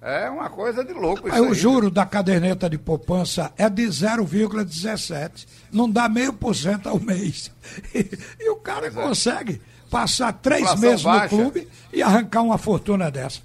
É 0.00 0.28
uma 0.30 0.48
coisa 0.48 0.84
de 0.84 0.92
louco 0.92 1.26
isso 1.28 1.36
Aí 1.36 1.42
aí. 1.44 1.50
o 1.50 1.54
juro 1.54 1.90
da 1.90 2.06
caderneta 2.06 2.70
de 2.70 2.78
poupança 2.78 3.52
é 3.56 3.68
de 3.68 3.82
0,17. 3.86 5.46
Não 5.72 5.90
dá 5.90 6.08
meio 6.08 6.32
por 6.32 6.54
cento 6.54 6.88
ao 6.88 6.98
mês. 7.00 7.50
E, 7.94 8.08
e 8.40 8.50
o 8.50 8.56
cara 8.56 8.90
consegue 8.90 9.60
passar 9.90 10.32
três 10.32 10.78
meses 10.78 11.02
baixa. 11.02 11.34
no 11.36 11.42
clube 11.42 11.68
e 11.92 12.02
arrancar 12.02 12.42
uma 12.42 12.58
fortuna 12.58 13.10
dessa. 13.10 13.40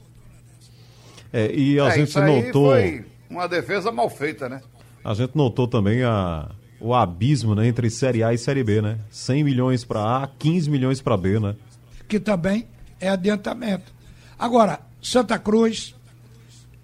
É, 1.32 1.52
e 1.54 1.80
a 1.80 1.88
É, 1.88 1.92
gente 1.98 2.10
isso 2.10 2.20
aí 2.20 2.46
notou. 2.46 2.72
foi 2.72 3.06
uma 3.30 3.48
defesa 3.48 3.92
mal 3.92 4.10
feita, 4.10 4.48
né? 4.48 4.62
A 5.04 5.14
gente 5.14 5.36
notou 5.36 5.68
também 5.68 6.04
a, 6.04 6.50
o 6.80 6.94
abismo 6.94 7.56
né, 7.56 7.68
entre 7.68 7.90
Série 7.90 8.24
A 8.24 8.34
e 8.34 8.38
Série 8.38 8.64
B, 8.64 8.82
né? 8.82 9.00
100 9.10 9.44
milhões 9.44 9.84
para 9.84 10.24
A, 10.24 10.28
15 10.40 10.70
milhões 10.70 11.02
para 11.02 11.18
B, 11.18 11.40
né? 11.40 11.56
que 12.08 12.20
também 12.20 12.68
é 13.00 13.10
adiantamento. 13.10 13.92
Agora, 14.38 14.80
Santa 15.02 15.40
Cruz, 15.40 15.96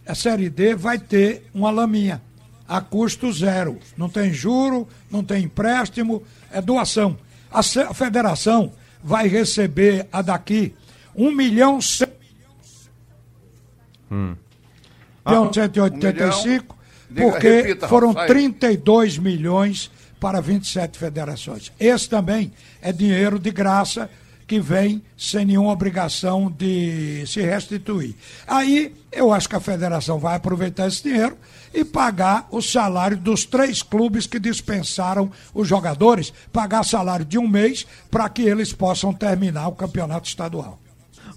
a 0.08 0.16
Série 0.16 0.50
D 0.50 0.74
vai 0.76 0.98
ter 0.98 1.46
uma 1.54 1.70
laminha 1.70 2.20
a 2.68 2.82
custo 2.82 3.32
zero. 3.32 3.78
Não 3.96 4.10
tem 4.10 4.34
juro, 4.34 4.88
não 5.12 5.24
tem 5.24 5.44
empréstimo, 5.44 6.24
é 6.52 6.62
doação. 6.62 7.16
A 7.52 7.62
federação 7.94 8.72
vai 9.04 9.28
receber 9.28 10.08
a 10.12 10.22
daqui 10.22 10.76
um 11.16 11.32
milhão 11.32 11.80
cem- 11.82 12.08
Hum. 14.12 14.36
milhão 15.26 15.54
185, 15.54 16.76
Um 17.12 17.14
Diga, 17.14 17.32
porque 17.32 17.50
repita, 17.62 17.88
foram 17.88 18.08
Rafael. 18.10 18.28
32 18.28 19.18
milhões 19.18 19.92
para 20.20 20.42
27 20.42 20.98
federações. 20.98 21.72
Esse 21.80 22.10
também 22.10 22.52
é 22.82 22.92
dinheiro 22.92 23.40
de 23.40 23.52
graça 23.52 24.10
que 24.50 24.60
vem 24.60 25.00
sem 25.16 25.46
nenhuma 25.46 25.72
obrigação 25.72 26.50
de 26.52 27.24
se 27.28 27.40
restituir. 27.40 28.16
Aí 28.48 28.92
eu 29.12 29.32
acho 29.32 29.48
que 29.48 29.56
a 29.56 29.60
federação 29.60 30.18
vai 30.18 30.36
aproveitar 30.38 30.88
esse 30.88 31.04
dinheiro 31.04 31.38
e 31.72 31.86
pagar 31.86 32.48
o 32.50 32.60
salário 32.60 33.16
dos 33.16 33.46
três 33.46 33.84
clubes 33.84 34.26
que 34.26 34.40
dispensaram 34.40 35.30
os 35.54 35.68
jogadores, 35.68 36.34
pagar 36.52 36.84
salário 36.84 37.24
de 37.24 37.38
um 37.38 37.48
mês 37.48 37.86
para 38.10 38.28
que 38.28 38.42
eles 38.42 38.74
possam 38.74 39.14
terminar 39.14 39.68
o 39.68 39.74
campeonato 39.74 40.28
estadual. 40.28 40.80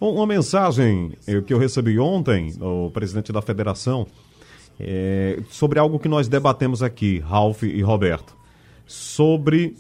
Um- 0.01 0.15
Uma 0.15 0.27
mensagem 0.27 1.13
eh, 1.27 1.43
que 1.43 1.53
eu 1.53 1.59
recebi 1.59 1.99
ontem, 1.99 2.55
o 2.63 2.91
presidente 2.91 3.31
da 3.31 3.43
federação, 3.43 4.07
é, 4.81 5.39
sobre 5.51 5.79
algo 5.79 5.99
que 5.99 6.09
nós 6.09 6.29
debatemos 6.29 6.83
aqui, 6.83 7.19
Ralph 7.19 7.63
e 7.63 7.83
Roberto, 7.83 8.35
sobre 8.87 9.77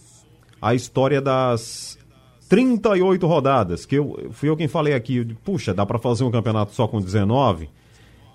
a 0.60 0.74
história 0.74 1.20
das 1.20 1.91
38 2.52 3.26
rodadas, 3.26 3.86
que 3.86 3.94
eu 3.94 4.28
fui 4.30 4.50
eu 4.50 4.56
quem 4.58 4.68
falei 4.68 4.92
aqui, 4.92 5.24
puxa, 5.42 5.72
dá 5.72 5.86
para 5.86 5.98
fazer 5.98 6.22
um 6.22 6.30
campeonato 6.30 6.74
só 6.74 6.86
com 6.86 7.00
19? 7.00 7.70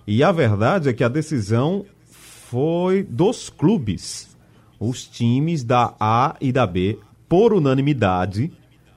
E 0.07 0.23
a 0.23 0.31
verdade 0.31 0.89
é 0.89 0.93
que 0.93 1.03
a 1.03 1.07
decisão 1.07 1.85
foi 2.09 3.03
dos 3.03 3.47
clubes. 3.47 4.35
Os 4.79 5.05
times 5.05 5.63
da 5.63 5.93
A 5.99 6.35
e 6.41 6.51
da 6.51 6.65
B, 6.65 6.97
por 7.29 7.53
unanimidade, 7.53 8.51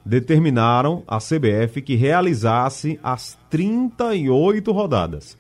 determinaram 0.07 1.03
a 1.07 1.19
CBF 1.19 1.83
que 1.83 1.97
realizasse 1.97 2.99
as 3.03 3.37
38 3.51 4.73
rodadas. 4.73 5.37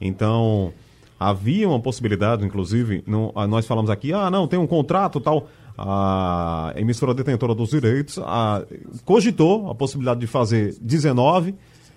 Então, 0.00 0.72
havia 1.18 1.68
uma 1.68 1.80
possibilidade, 1.80 2.46
inclusive, 2.46 3.02
nós 3.48 3.66
falamos 3.66 3.90
aqui, 3.90 4.12
ah, 4.12 4.30
não, 4.30 4.46
tem 4.46 4.60
um 4.60 4.66
contrato 4.68 5.18
tal. 5.18 5.48
A 5.76 6.72
emissora 6.76 7.12
detentora 7.12 7.54
dos 7.54 7.70
direitos 7.70 8.18
ah, 8.22 8.64
cogitou 9.04 9.68
a 9.70 9.74
possibilidade 9.74 10.20
de 10.20 10.26
fazer 10.26 10.76
19 10.80 11.54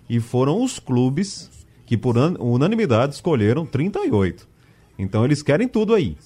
e 0.10 0.20
foram 0.20 0.63
os 0.63 0.80
clubes 0.80 1.50
que, 1.86 1.96
por 1.96 2.18
un- 2.18 2.36
unanimidade, 2.40 3.13
escolheram 3.13 3.66
38. 3.66 4.48
Então, 4.98 5.24
eles 5.24 5.44
querem 5.44 5.68
tudo 5.68 5.94
aí. 5.94 6.18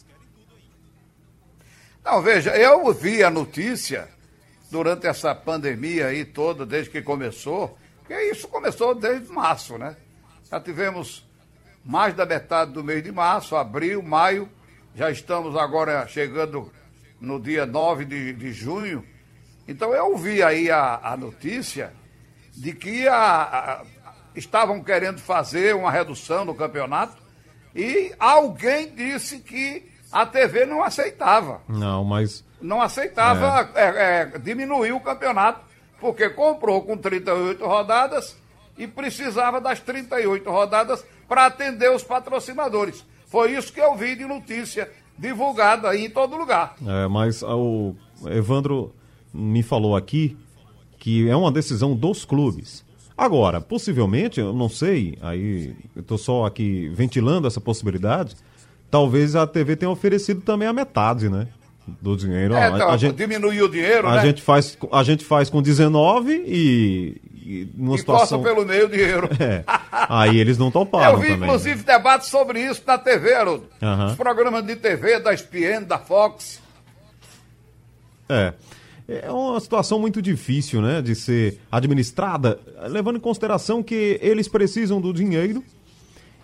Não, 2.04 2.22
veja, 2.22 2.56
eu 2.56 2.92
vi 2.94 3.22
a 3.24 3.30
notícia 3.30 4.08
durante 4.72 5.06
essa 5.06 5.36
pandemia 5.36 6.08
aí 6.08 6.24
toda, 6.26 6.66
desde 6.66 6.90
que 6.90 7.02
começou, 7.02 7.78
que 8.08 8.14
isso 8.32 8.48
começou 8.48 8.96
desde 8.96 9.28
março, 9.32 9.78
né? 9.78 9.96
Já 10.50 10.60
tivemos 10.60 11.26
mais 11.84 12.14
da 12.14 12.26
metade 12.26 12.72
do 12.72 12.84
mês 12.84 13.04
de 13.04 13.12
março, 13.12 13.56
abril, 13.56 14.02
maio, 14.02 14.48
já 14.96 15.12
estamos 15.12 15.56
agora 15.56 16.08
chegando 16.08 16.72
no 17.22 17.40
dia 17.40 17.66
9 17.66 18.04
de, 18.04 18.34
de 18.34 18.52
junho. 18.52 19.06
Então 19.68 19.94
eu 19.94 20.18
vi 20.18 20.42
aí 20.44 20.70
a, 20.72 21.00
a 21.04 21.16
notícia 21.16 21.94
de 22.54 22.74
que 22.74 23.08
a- 23.08 23.16
a- 23.16 23.84
estavam 24.36 24.84
querendo 24.84 25.20
fazer 25.20 25.76
uma 25.76 25.92
redução 25.92 26.44
no 26.44 26.56
campeonato 26.56 27.16
e 27.76 28.12
alguém 28.20 28.94
disse 28.94 29.40
que 29.40 29.90
a 30.12 30.26
TV 30.26 30.66
não 30.66 30.84
aceitava 30.84 31.62
Não, 31.70 32.04
mas 32.04 32.44
não 32.62 32.82
aceitava 32.82 33.70
é, 33.76 33.84
é, 34.34 34.40
diminuir 34.40 34.92
o 34.92 35.00
campeonato, 35.00 35.62
porque 36.00 36.30
comprou 36.30 36.82
com 36.82 36.98
38 36.98 37.66
rodadas 37.66 38.36
e 38.78 38.88
precisava 38.88 39.62
das 39.62 39.80
38 39.80 40.50
rodadas 40.50 41.06
para 41.30 41.46
atender 41.46 41.90
os 41.92 42.04
patrocinadores. 42.04 43.06
Foi 43.28 43.52
isso 43.54 43.72
que 43.72 43.80
eu 43.80 43.96
vi 43.96 44.16
de 44.16 44.26
notícia 44.26 44.92
divulgada 45.22 45.88
aí 45.90 46.06
em 46.06 46.10
todo 46.10 46.36
lugar. 46.36 46.76
É, 46.86 47.08
mas 47.08 47.44
ah, 47.44 47.56
o 47.56 47.96
Evandro 48.26 48.94
me 49.34 49.62
falou 49.62 49.96
aqui 49.96 50.36
que 50.98 51.30
é 51.30 51.36
uma 51.36 51.52
decisão 51.52 51.96
dos 51.96 52.26
clubes. 52.26 52.84
Agora, 53.18 53.62
possivelmente, 53.62 54.40
eu 54.40 54.52
não 54.52 54.68
sei, 54.68 55.18
aí 55.22 55.76
eu 55.96 56.02
estou 56.02 56.18
só 56.18 56.46
aqui 56.46 56.90
ventilando 56.94 57.48
essa 57.48 57.62
possibilidade, 57.62 58.36
talvez 58.90 59.36
a 59.36 59.46
TV 59.46 59.76
tenha 59.76 59.90
oferecido 59.92 60.42
também 60.42 60.68
a 60.68 60.74
metade, 60.74 61.30
né? 61.30 61.48
Do 62.02 62.16
dinheiro. 62.16 62.54
É, 62.54 62.66
a- 62.66 62.70
então, 62.70 62.90
a, 62.90 62.98
gente, 62.98 63.16
diminuiu 63.16 63.66
o 63.66 63.70
dinheiro, 63.70 64.08
a 64.08 64.16
né? 64.16 64.22
gente 64.22 64.42
faz, 64.42 64.78
a 64.92 65.04
gente 65.04 65.24
faz 65.26 65.50
com 65.50 65.62
19 65.62 66.32
e, 66.48 67.22
e 67.31 67.31
numa 67.76 67.96
e 67.96 68.00
situação. 68.00 68.42
pelo 68.44 68.66
meio 68.66 68.86
o 68.86 68.90
dinheiro. 68.90 69.30
É, 69.40 69.64
aí 70.10 70.38
eles 70.38 70.58
não 70.58 70.70
toparam 70.70 71.14
Eu 71.14 71.20
vi, 71.20 71.28
também. 71.28 71.40
né? 71.40 71.46
inclusive, 71.48 71.84
debates 71.84 72.28
sobre 72.30 72.60
isso 72.60 72.82
na 72.86 72.98
TV, 72.98 73.34
Haroldo. 73.34 73.68
Os 74.10 74.16
programas 74.16 74.66
de 74.66 74.76
TV 74.76 75.20
da 75.20 75.34
ESPN, 75.34 75.84
da 75.88 75.98
Fox. 75.98 76.62
É. 78.30 78.54
É 79.08 79.30
uma 79.30 79.60
situação 79.60 80.00
muito 80.00 80.22
difícil, 80.22 80.82
né, 80.82 81.02
de 81.02 81.16
ser 81.16 81.60
administrada, 81.70 82.60
levando 82.88 83.18
em 83.18 83.20
consideração 83.20 83.84
que 83.84 84.18
eles 84.22 84.48
precisam 84.48 85.02
do 85.02 85.12
dinheiro 85.12 85.62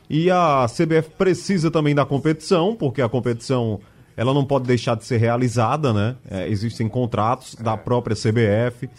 e 0.09 0.29
a 0.29 0.65
CBF 0.67 1.11
precisa 1.17 1.71
também 1.71 1.95
da 1.95 2.05
competição, 2.05 2.75
porque 2.75 3.01
a 3.01 3.07
competição 3.07 3.79
ela 4.17 4.33
não 4.33 4.43
pode 4.43 4.65
deixar 4.65 4.95
de 4.95 5.05
ser 5.05 5.17
realizada, 5.17 5.93
né? 5.93 6.15
É, 6.29 6.49
existem 6.49 6.89
contratos 6.89 7.55
da 7.55 7.77
própria 7.77 8.15
CBF, 8.15 8.89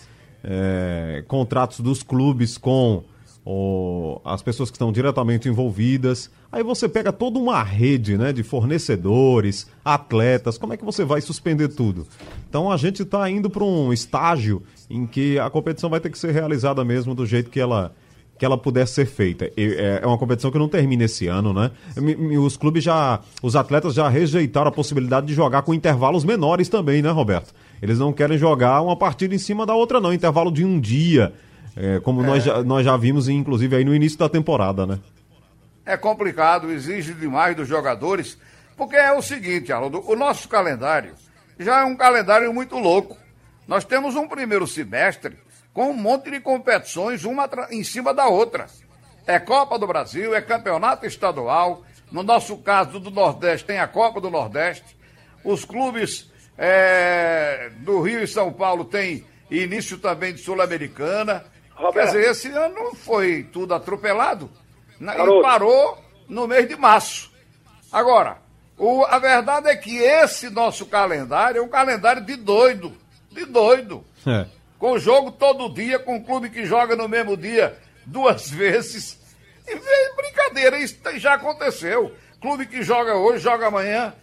é, 0.51 1.23
contratos 1.29 1.81
dos 1.81 2.03
clubes 2.03 2.57
com 2.57 3.05
ou 3.45 4.21
as 4.27 4.43
pessoas 4.43 4.71
que 4.71 4.75
estão 4.75 4.93
diretamente 4.93 5.49
envolvidas. 5.49 6.31
Aí 6.53 6.63
você 6.63 6.87
pega 6.87 7.11
toda 7.11 7.39
uma 7.39 7.63
rede 7.63 8.19
né, 8.19 8.31
de 8.31 8.43
fornecedores, 8.43 9.67
atletas, 9.83 10.59
como 10.59 10.75
é 10.75 10.77
que 10.77 10.85
você 10.85 11.03
vai 11.03 11.23
suspender 11.23 11.69
tudo? 11.69 12.07
Então 12.49 12.71
a 12.71 12.77
gente 12.77 13.03
está 13.03 13.29
indo 13.31 13.49
para 13.49 13.65
um 13.65 13.91
estágio 13.91 14.63
em 14.91 15.07
que 15.07 15.39
a 15.39 15.49
competição 15.49 15.89
vai 15.89 15.99
ter 15.99 16.11
que 16.11 16.19
ser 16.19 16.33
realizada 16.33 16.85
mesmo 16.85 17.15
do 17.15 17.25
jeito 17.25 17.49
que 17.49 17.59
ela, 17.59 17.95
que 18.39 18.45
ela 18.45 18.59
puder 18.59 18.87
ser 18.87 19.07
feita. 19.07 19.51
É, 19.57 20.01
é 20.03 20.07
uma 20.07 20.19
competição 20.19 20.51
que 20.51 20.59
não 20.59 20.69
termina 20.69 21.05
esse 21.05 21.27
ano, 21.27 21.55
né? 21.55 21.71
Os 22.43 22.57
clubes 22.57 22.85
já, 22.85 23.21
os 23.43 23.57
atletas 23.57 23.95
já 23.95 24.11
rejeitaram 24.11 24.69
a 24.69 24.73
possibilidade 24.73 25.27
de 25.27 25.33
jogar 25.33 25.63
com 25.63 25.73
intervalos 25.73 26.23
menores 26.23 26.69
também, 26.69 27.01
né, 27.01 27.11
Roberto? 27.11 27.55
Eles 27.81 27.99
não 27.99 28.13
querem 28.13 28.39
jogar 28.39 28.81
uma 28.83 28.97
partida 28.97 29.35
em 29.35 29.39
cima 29.39 29.65
da 29.65 29.75
outra, 29.75 30.01
não. 30.01 30.13
Intervalo 30.13 30.51
de 30.51 30.65
um 30.65 30.81
dia, 30.81 31.33
é, 31.77 32.01
como 32.01 32.23
é. 32.23 32.27
Nós, 32.27 32.45
já, 32.45 32.63
nós 32.63 32.85
já 32.85 32.97
vimos, 32.97 33.29
inclusive, 33.29 33.77
aí 33.77 33.85
no 33.85 33.95
início 33.95 34.19
da 34.19 34.29
temporada, 34.29 34.87
né? 34.87 34.99
É 35.87 35.97
complicado, 35.97 36.71
exige 36.71 37.15
demais 37.15 37.57
dos 37.57 37.67
jogadores, 37.67 38.39
porque 38.77 38.97
é 38.97 39.13
o 39.13 39.23
seguinte, 39.23 39.73
Aldo, 39.73 40.03
o 40.07 40.15
nosso 40.15 40.49
calendário 40.49 41.15
já 41.59 41.81
é 41.81 41.85
um 41.85 41.97
calendário 41.97 42.53
muito 42.53 42.77
louco. 42.77 43.17
Nós 43.67 43.85
temos 43.85 44.15
um 44.15 44.29
primeiro 44.29 44.67
semestre 44.67 45.37
com 45.73 45.91
um 45.91 45.95
monte 45.95 46.31
de 46.31 46.41
competições, 46.41 47.25
uma 47.25 47.49
em 47.71 47.83
cima 47.83 48.15
da 48.15 48.27
outra. 48.27 48.67
É 49.27 49.39
Copa 49.39 49.79
do 49.79 49.87
Brasil, 49.87 50.35
é 50.35 50.41
campeonato 50.41 51.05
estadual. 51.05 51.85
No 52.11 52.23
nosso 52.23 52.57
caso 52.59 52.99
do 52.99 53.11
Nordeste, 53.11 53.67
tem 53.67 53.79
a 53.79 53.87
Copa 53.87 54.21
do 54.21 54.31
Nordeste. 54.31 54.97
Os 55.45 55.65
clubes 55.65 56.31
é, 56.59 57.71
do 57.79 58.01
Rio 58.01 58.23
e 58.23 58.27
São 58.27 58.53
Paulo 58.53 58.85
têm 58.85 59.25
início 59.49 59.97
também 59.99 60.35
de 60.35 60.41
Sul-Americana. 60.41 61.45
Quer 61.93 62.07
dizer, 62.07 62.31
esse 62.31 62.49
ano 62.49 62.95
foi 62.97 63.45
tudo 63.45 63.73
atropelado 63.73 64.51
né, 64.99 65.15
e 65.17 65.43
parou 65.43 65.97
no 66.29 66.49
mês 66.49 66.69
de 66.69 66.77
março. 66.77 67.31
Agora, 67.93 68.39
o, 68.77 69.05
a 69.05 69.19
verdade 69.19 69.69
é 69.69 69.77
que 69.77 69.97
esse 69.97 70.51
nosso 70.51 70.87
calendário 70.87 71.61
é 71.61 71.63
um 71.63 71.69
calendário 71.69 72.25
de 72.25 72.35
doido. 72.35 72.93
De 73.31 73.45
doido. 73.45 74.05
É. 74.27 74.47
Com 74.79 74.99
jogo 74.99 75.31
todo 75.31 75.73
dia, 75.73 75.99
com 75.99 76.17
um 76.17 76.23
clube 76.23 76.51
que 76.51 76.65
joga 76.65 76.97
no 76.97 77.09
mesmo 77.09 77.37
dia 77.37 77.79
duas 78.05 78.51
vezes. 78.51 79.19
E 79.67 79.75
vem 79.75 80.17
brincadeira, 80.17 80.79
isso 80.79 80.99
já 81.17 81.35
aconteceu. 81.35 82.13
Clube 82.41 82.67
que 82.67 82.83
joga 82.83 83.17
hoje, 83.17 83.43
joga 83.43 83.67
amanhã, 83.67 84.15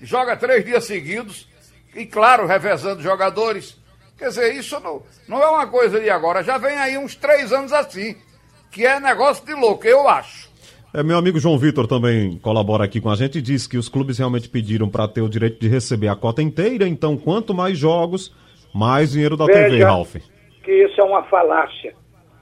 joga 0.00 0.36
três 0.36 0.64
dias 0.64 0.84
seguidos. 0.84 1.49
E 1.94 2.06
claro, 2.06 2.46
revezando 2.46 3.02
jogadores. 3.02 3.80
Quer 4.18 4.28
dizer, 4.28 4.54
isso 4.54 4.78
não, 4.80 5.02
não 5.26 5.42
é 5.42 5.48
uma 5.48 5.66
coisa 5.66 5.98
de 5.98 6.10
agora. 6.10 6.42
Já 6.42 6.58
vem 6.58 6.78
aí 6.78 6.98
uns 6.98 7.14
três 7.14 7.52
anos 7.52 7.72
assim. 7.72 8.16
Que 8.70 8.86
é 8.86 9.00
negócio 9.00 9.44
de 9.44 9.54
louco, 9.54 9.86
eu 9.86 10.08
acho. 10.08 10.50
É, 10.92 11.02
meu 11.02 11.16
amigo 11.16 11.38
João 11.38 11.56
Vitor 11.56 11.86
também 11.86 12.36
colabora 12.38 12.84
aqui 12.84 13.00
com 13.00 13.10
a 13.10 13.14
gente 13.14 13.38
e 13.38 13.42
diz 13.42 13.66
que 13.66 13.78
os 13.78 13.88
clubes 13.88 14.18
realmente 14.18 14.48
pediram 14.48 14.88
para 14.88 15.06
ter 15.06 15.22
o 15.22 15.28
direito 15.28 15.60
de 15.60 15.68
receber 15.68 16.08
a 16.08 16.16
cota 16.16 16.42
inteira, 16.42 16.86
então 16.86 17.16
quanto 17.16 17.54
mais 17.54 17.78
jogos, 17.78 18.34
mais 18.74 19.12
dinheiro 19.12 19.36
da 19.36 19.46
Veja 19.46 19.70
TV, 19.70 19.84
Ralf. 19.84 20.16
Que 20.64 20.84
isso 20.84 21.00
é 21.00 21.04
uma 21.04 21.22
falácia. 21.24 21.94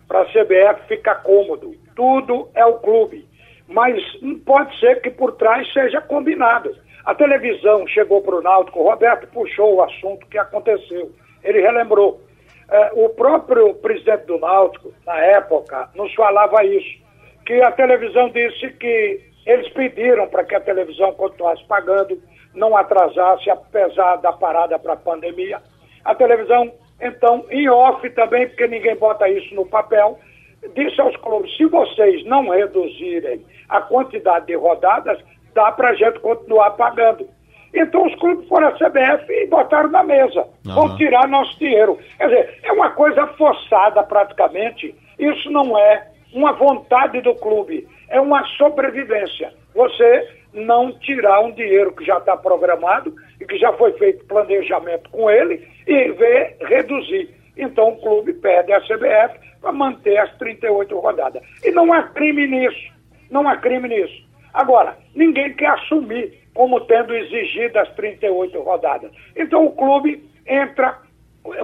Para 0.06 0.22
a 0.22 0.24
CBF 0.24 0.88
fica 0.88 1.14
cômodo. 1.16 1.74
Tudo 1.94 2.48
é 2.54 2.64
o 2.64 2.78
clube. 2.78 3.26
Mas 3.68 4.02
pode 4.46 4.78
ser 4.80 5.02
que 5.02 5.10
por 5.10 5.32
trás 5.32 5.70
seja 5.72 6.00
combinado. 6.00 6.74
A 7.04 7.14
televisão 7.14 7.86
chegou 7.86 8.20
para 8.22 8.36
o 8.36 8.42
Náutico, 8.42 8.80
o 8.80 8.90
Roberto 8.90 9.26
puxou 9.28 9.76
o 9.76 9.82
assunto 9.82 10.26
que 10.26 10.38
aconteceu. 10.38 11.10
Ele 11.42 11.60
relembrou. 11.60 12.20
É, 12.70 12.90
o 12.92 13.08
próprio 13.08 13.74
presidente 13.76 14.26
do 14.26 14.38
Náutico, 14.38 14.92
na 15.06 15.18
época, 15.18 15.88
nos 15.94 16.12
falava 16.14 16.62
isso 16.64 17.08
que 17.48 17.62
a 17.62 17.72
televisão 17.72 18.28
disse 18.28 18.68
que 18.74 19.20
eles 19.46 19.66
pediram 19.70 20.28
para 20.28 20.44
que 20.44 20.54
a 20.54 20.60
televisão 20.60 21.14
continuasse 21.14 21.64
pagando, 21.64 22.22
não 22.54 22.76
atrasasse, 22.76 23.48
apesar 23.48 24.16
da 24.16 24.34
parada 24.34 24.78
para 24.78 24.92
a 24.92 24.96
pandemia. 24.96 25.58
A 26.04 26.14
televisão, 26.14 26.70
então, 27.00 27.46
em 27.48 27.66
off 27.70 28.08
também, 28.10 28.46
porque 28.48 28.66
ninguém 28.66 28.94
bota 28.96 29.26
isso 29.30 29.54
no 29.54 29.64
papel, 29.64 30.18
disse 30.74 31.00
aos 31.00 31.16
clubes: 31.16 31.56
se 31.56 31.64
vocês 31.64 32.22
não 32.26 32.50
reduzirem 32.50 33.42
a 33.70 33.80
quantidade 33.80 34.46
de 34.46 34.54
rodadas, 34.54 35.18
dá 35.58 35.72
para 35.72 35.88
a 35.88 35.94
gente 35.94 36.20
continuar 36.20 36.70
pagando. 36.72 37.28
Então 37.74 38.06
os 38.06 38.14
clubes 38.14 38.46
foram 38.48 38.68
à 38.68 38.72
CBF 38.72 39.30
e 39.30 39.46
botaram 39.48 39.90
na 39.90 40.04
mesa. 40.04 40.46
Uhum. 40.64 40.74
Vão 40.74 40.96
tirar 40.96 41.26
nosso 41.26 41.58
dinheiro. 41.58 41.98
Quer 42.16 42.28
dizer, 42.28 42.60
é 42.62 42.72
uma 42.72 42.90
coisa 42.90 43.26
forçada 43.26 44.02
praticamente. 44.04 44.94
Isso 45.18 45.50
não 45.50 45.76
é 45.76 46.06
uma 46.32 46.52
vontade 46.52 47.20
do 47.22 47.34
clube, 47.34 47.88
é 48.08 48.20
uma 48.20 48.44
sobrevivência. 48.56 49.52
Você 49.74 50.28
não 50.54 50.92
tirar 51.00 51.40
um 51.40 51.50
dinheiro 51.50 51.92
que 51.92 52.04
já 52.04 52.18
está 52.18 52.36
programado 52.36 53.12
e 53.40 53.44
que 53.44 53.58
já 53.58 53.72
foi 53.72 53.92
feito 53.94 54.24
planejamento 54.26 55.10
com 55.10 55.28
ele 55.28 55.66
e 55.86 56.12
ver 56.12 56.56
reduzir. 56.60 57.34
Então 57.56 57.88
o 57.88 58.00
clube 58.00 58.32
pede 58.34 58.72
a 58.72 58.80
CBF 58.80 59.40
para 59.60 59.72
manter 59.72 60.18
as 60.18 60.32
38 60.38 60.96
rodadas. 60.98 61.42
E 61.64 61.72
não 61.72 61.92
há 61.92 62.04
crime 62.04 62.46
nisso. 62.46 62.92
Não 63.28 63.48
há 63.48 63.56
crime 63.56 63.88
nisso. 63.88 64.27
Agora, 64.58 64.98
ninguém 65.14 65.54
quer 65.54 65.70
assumir 65.70 66.38
como 66.52 66.80
tendo 66.82 67.14
exigido 67.14 67.78
as 67.78 67.88
38 67.94 68.60
rodadas. 68.60 69.12
Então 69.36 69.64
o 69.64 69.70
clube 69.70 70.28
entra 70.46 70.98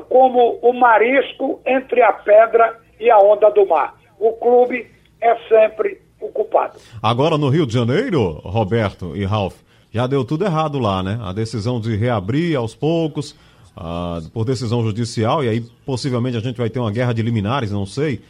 como 0.09 0.59
o 0.62 0.72
marisco 0.72 1.61
entre 1.66 2.00
a 2.02 2.12
pedra 2.12 2.78
e 3.00 3.11
a 3.11 3.18
onda 3.18 3.50
do 3.50 3.66
mar 3.66 3.94
o 4.18 4.33
clube 4.33 4.87
é 5.20 5.37
sempre 5.48 6.00
o 6.20 6.28
culpado. 6.28 6.78
Agora 7.02 7.37
no 7.37 7.48
Rio 7.48 7.66
de 7.66 7.74
Janeiro, 7.74 8.40
Roberto 8.44 9.16
e 9.16 9.24
Ralf, 9.24 9.57
já 9.92 10.07
deu 10.07 10.24
tudo 10.24 10.44
errado 10.44 10.78
lá, 10.78 11.02
né? 11.02 11.18
A 11.22 11.33
decisão 11.33 11.80
de 11.80 11.94
reabrir 11.96 12.57
aos 12.57 12.74
poucos, 12.74 13.33
uh, 13.76 14.28
por 14.30 14.44
decisão 14.44 14.83
judicial, 14.83 15.44
e 15.44 15.48
aí 15.48 15.61
possivelmente 15.85 16.37
a 16.37 16.40
gente 16.40 16.57
vai 16.57 16.70
ter 16.70 16.80
uma 16.80 16.90
guerra 16.90 17.12
de 17.12 17.22
liminares, 17.22 17.70
não 17.70 17.87
sei. 17.87 18.20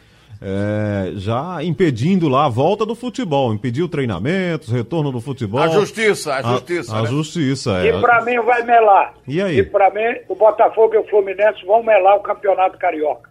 É, 0.41 1.13
já 1.15 1.63
impedindo 1.63 2.27
lá 2.27 2.45
a 2.45 2.49
volta 2.49 2.85
do 2.85 2.93
futebol, 2.93 3.53
impediu 3.53 3.87
treinamentos, 3.87 4.69
retorno 4.69 5.11
do 5.11 5.21
futebol. 5.21 5.61
A 5.61 5.69
justiça, 5.69 6.35
a 6.35 6.41
justiça. 6.41 6.93
A, 6.93 6.99
a 6.99 7.01
né? 7.03 7.07
justiça, 7.09 7.71
é. 7.79 7.87
E 7.87 8.01
para 8.01 8.23
mim 8.23 8.39
vai 8.41 8.63
melar. 8.63 9.13
E 9.27 9.41
aí? 9.41 9.59
E 9.59 9.63
para 9.63 9.89
mim, 9.91 10.19
o 10.27 10.35
Botafogo 10.35 10.93
e 10.93 10.97
o 10.97 11.07
Fluminense 11.07 11.65
vão 11.65 11.81
melar 11.81 12.17
o 12.17 12.21
Campeonato 12.21 12.77
Carioca. 12.77 13.29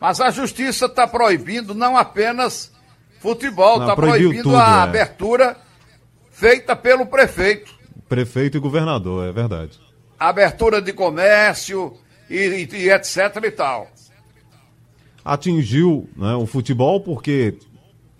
Mas 0.00 0.20
a 0.20 0.30
justiça 0.30 0.86
está 0.86 1.08
proibindo 1.08 1.74
não 1.74 1.96
apenas 1.96 2.72
futebol, 3.18 3.80
está 3.80 3.96
proibindo 3.96 4.44
tudo, 4.44 4.56
a 4.56 4.78
é. 4.78 4.82
abertura 4.82 5.56
feita 6.30 6.76
pelo 6.76 7.06
prefeito. 7.06 7.74
Prefeito 8.08 8.56
e 8.56 8.60
governador, 8.60 9.28
é 9.28 9.32
verdade. 9.32 9.78
Abertura 10.18 10.80
de 10.80 10.92
comércio 10.92 11.96
e, 12.30 12.36
e, 12.36 12.76
e 12.76 12.90
etc 12.90 13.42
e 13.44 13.50
tal. 13.50 13.88
Atingiu 15.24 16.08
né, 16.16 16.34
o 16.34 16.46
futebol 16.46 17.00
porque 17.00 17.54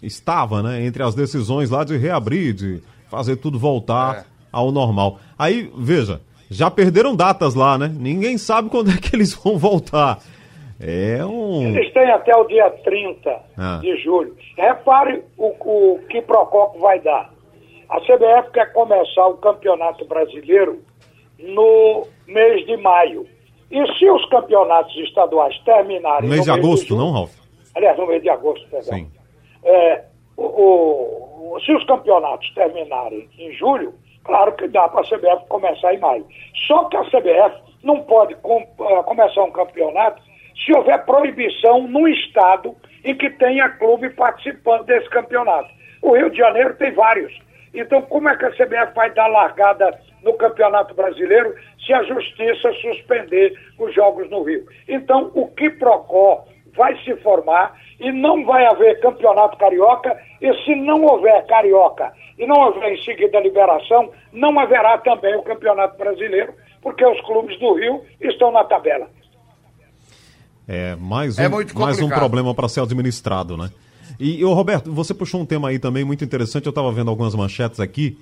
estava 0.02 0.62
né, 0.62 0.84
entre 0.84 1.02
as 1.02 1.14
decisões 1.14 1.70
lá 1.70 1.84
de 1.84 1.96
reabrir, 1.96 2.52
de 2.52 2.82
fazer 3.08 3.36
tudo 3.36 3.58
voltar 3.58 4.16
é. 4.18 4.24
ao 4.52 4.70
normal. 4.70 5.18
Aí, 5.38 5.70
veja, 5.76 6.20
já 6.50 6.70
perderam 6.70 7.16
datas 7.16 7.54
lá, 7.54 7.76
né? 7.76 7.88
Ninguém 7.94 8.38
sabe 8.38 8.70
quando 8.70 8.90
é 8.90 8.96
que 8.96 9.14
eles 9.14 9.34
vão 9.34 9.58
voltar. 9.58 10.18
É 10.80 11.24
um. 11.24 11.76
Eles 11.76 11.92
têm 11.92 12.08
até 12.10 12.34
o 12.36 12.44
dia 12.44 12.70
30 12.70 13.40
ah. 13.56 13.80
de 13.82 13.96
julho. 14.02 14.36
Repare 14.56 15.24
o, 15.36 15.48
o 15.48 15.98
que 16.08 16.22
Procopio 16.22 16.80
vai 16.80 17.00
dar. 17.00 17.30
A 17.88 18.00
CBF 18.00 18.52
quer 18.52 18.72
começar 18.72 19.26
o 19.26 19.38
Campeonato 19.38 20.04
Brasileiro 20.06 20.80
no 21.38 22.06
mês 22.26 22.64
de 22.66 22.76
maio. 22.76 23.26
E 23.70 23.98
se 23.98 24.10
os 24.10 24.24
campeonatos 24.26 24.96
estaduais 24.96 25.56
terminarem. 25.64 26.28
No 26.28 26.34
mês 26.34 26.44
de 26.44 26.50
agosto, 26.50 26.96
não, 26.96 27.12
Ralf? 27.12 27.34
Aliás, 27.74 27.98
no 27.98 28.06
mês 28.06 28.22
de 28.22 28.30
agosto, 28.30 28.66
perdão. 28.68 28.98
Sim. 28.98 29.10
É, 29.64 30.04
o, 30.36 31.54
o, 31.54 31.60
se 31.60 31.72
os 31.72 31.84
campeonatos 31.84 32.50
terminarem 32.54 33.28
em 33.38 33.52
julho, 33.52 33.94
claro 34.24 34.52
que 34.52 34.68
dá 34.68 34.88
para 34.88 35.00
a 35.00 35.04
CBF 35.04 35.46
começar 35.48 35.94
em 35.94 35.98
maio. 35.98 36.26
Só 36.66 36.84
que 36.84 36.96
a 36.96 37.04
CBF 37.04 37.60
não 37.82 38.02
pode 38.02 38.34
com, 38.36 38.62
uh, 38.78 39.02
começar 39.04 39.42
um 39.42 39.50
campeonato 39.50 40.22
se 40.64 40.76
houver 40.76 41.04
proibição 41.04 41.86
no 41.86 42.08
estado 42.08 42.74
em 43.04 43.14
que 43.14 43.30
tenha 43.30 43.68
clube 43.68 44.10
participando 44.10 44.84
desse 44.84 45.08
campeonato. 45.10 45.68
O 46.02 46.16
Rio 46.16 46.30
de 46.30 46.38
Janeiro 46.38 46.74
tem 46.76 46.92
vários. 46.92 47.32
Então, 47.72 48.02
como 48.02 48.28
é 48.28 48.36
que 48.36 48.44
a 48.44 48.50
CBF 48.50 48.94
vai 48.94 49.12
dar 49.12 49.28
largada 49.28 49.98
no 50.22 50.34
Campeonato 50.34 50.94
Brasileiro 50.94 51.54
se 51.84 51.92
a 51.92 52.02
Justiça 52.02 52.72
suspender 52.80 53.58
os 53.78 53.94
jogos 53.94 54.28
no 54.30 54.42
Rio? 54.42 54.66
Então, 54.88 55.30
o 55.34 55.48
que 55.48 55.70
Procó 55.70 56.44
vai 56.76 56.96
se 57.02 57.16
formar 57.16 57.74
e 57.98 58.12
não 58.12 58.44
vai 58.44 58.64
haver 58.66 59.00
Campeonato 59.00 59.56
Carioca, 59.58 60.16
e 60.40 60.52
se 60.64 60.74
não 60.76 61.04
houver 61.04 61.44
Carioca 61.46 62.12
e 62.38 62.46
não 62.46 62.56
houver 62.56 62.92
em 62.92 63.02
seguida 63.02 63.40
liberação, 63.40 64.12
não 64.32 64.58
haverá 64.58 64.96
também 64.98 65.34
o 65.36 65.42
Campeonato 65.42 65.98
Brasileiro, 65.98 66.54
porque 66.80 67.04
os 67.04 67.20
clubes 67.22 67.58
do 67.58 67.74
Rio 67.74 68.04
estão 68.20 68.52
na 68.52 68.62
tabela. 68.64 69.08
É 70.68 70.94
mais 70.96 71.38
um, 71.38 71.42
É 71.42 71.48
muito 71.48 71.78
mais 71.78 72.00
um 72.00 72.08
problema 72.08 72.54
para 72.54 72.68
ser 72.68 72.80
administrado, 72.80 73.56
né? 73.56 73.70
E, 74.20 74.44
ô, 74.44 74.52
Roberto, 74.52 74.92
você 74.92 75.14
puxou 75.14 75.40
um 75.40 75.46
tema 75.46 75.68
aí 75.68 75.78
também 75.78 76.04
muito 76.04 76.24
interessante. 76.24 76.66
Eu 76.66 76.70
estava 76.70 76.90
vendo 76.92 77.10
algumas 77.10 77.34
manchetes 77.34 77.80
aqui, 77.80 78.18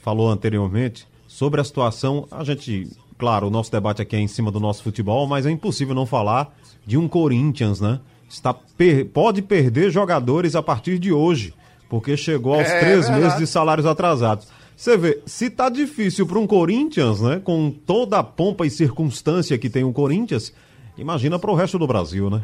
falou 0.00 0.30
anteriormente, 0.30 1.06
sobre 1.32 1.60
a 1.60 1.64
situação. 1.64 2.26
A 2.30 2.44
gente, 2.44 2.88
claro, 3.18 3.46
o 3.46 3.50
nosso 3.50 3.72
debate 3.72 4.02
aqui 4.02 4.14
é 4.16 4.18
em 4.20 4.28
cima 4.28 4.50
do 4.50 4.60
nosso 4.60 4.82
futebol, 4.82 5.26
mas 5.26 5.46
é 5.46 5.50
impossível 5.50 5.94
não 5.94 6.04
falar 6.04 6.54
de 6.86 6.98
um 6.98 7.08
Corinthians, 7.08 7.80
né? 7.80 8.00
Está 8.28 8.52
per- 8.54 9.06
pode 9.06 9.40
perder 9.40 9.90
jogadores 9.90 10.54
a 10.54 10.62
partir 10.62 10.98
de 10.98 11.10
hoje, 11.12 11.54
porque 11.88 12.16
chegou 12.16 12.54
aos 12.54 12.68
É, 12.68 12.80
três 12.80 13.00
verdade. 13.08 13.20
meses 13.20 13.38
de 13.38 13.46
salários 13.46 13.86
atrasados. 13.86 14.46
Você 14.76 14.96
vê, 14.96 15.22
se 15.26 15.48
tá 15.48 15.68
difícil 15.68 16.26
para 16.26 16.38
um 16.38 16.46
Corinthians, 16.46 17.20
né? 17.20 17.40
Com 17.42 17.70
toda 17.70 18.18
a 18.18 18.22
pompa 18.22 18.66
e 18.66 18.70
circunstância 18.70 19.56
que 19.58 19.70
tem 19.70 19.84
o 19.84 19.92
Corinthians, 19.92 20.52
imagina 20.98 21.38
para 21.38 21.50
o 21.50 21.54
resto 21.54 21.78
do 21.78 21.86
Brasil, 21.86 22.28
né? 22.28 22.42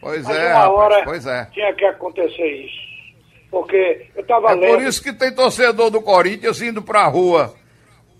Pois 0.00 0.22
Mas 0.24 0.36
é, 0.36 0.46
uma 0.52 0.58
rapaz, 0.60 0.78
hora 0.78 1.04
pois 1.04 1.26
é. 1.26 1.44
tinha 1.46 1.72
que 1.74 1.84
acontecer 1.84 2.64
isso. 2.66 2.86
Porque 3.50 4.06
eu 4.14 4.22
estava 4.22 4.50
É 4.50 4.54
lendo. 4.54 4.74
por 4.74 4.82
isso 4.82 5.02
que 5.02 5.12
tem 5.12 5.32
torcedor 5.34 5.90
do 5.90 6.00
Corinthians 6.02 6.60
indo 6.60 6.82
pra 6.82 7.06
rua 7.08 7.54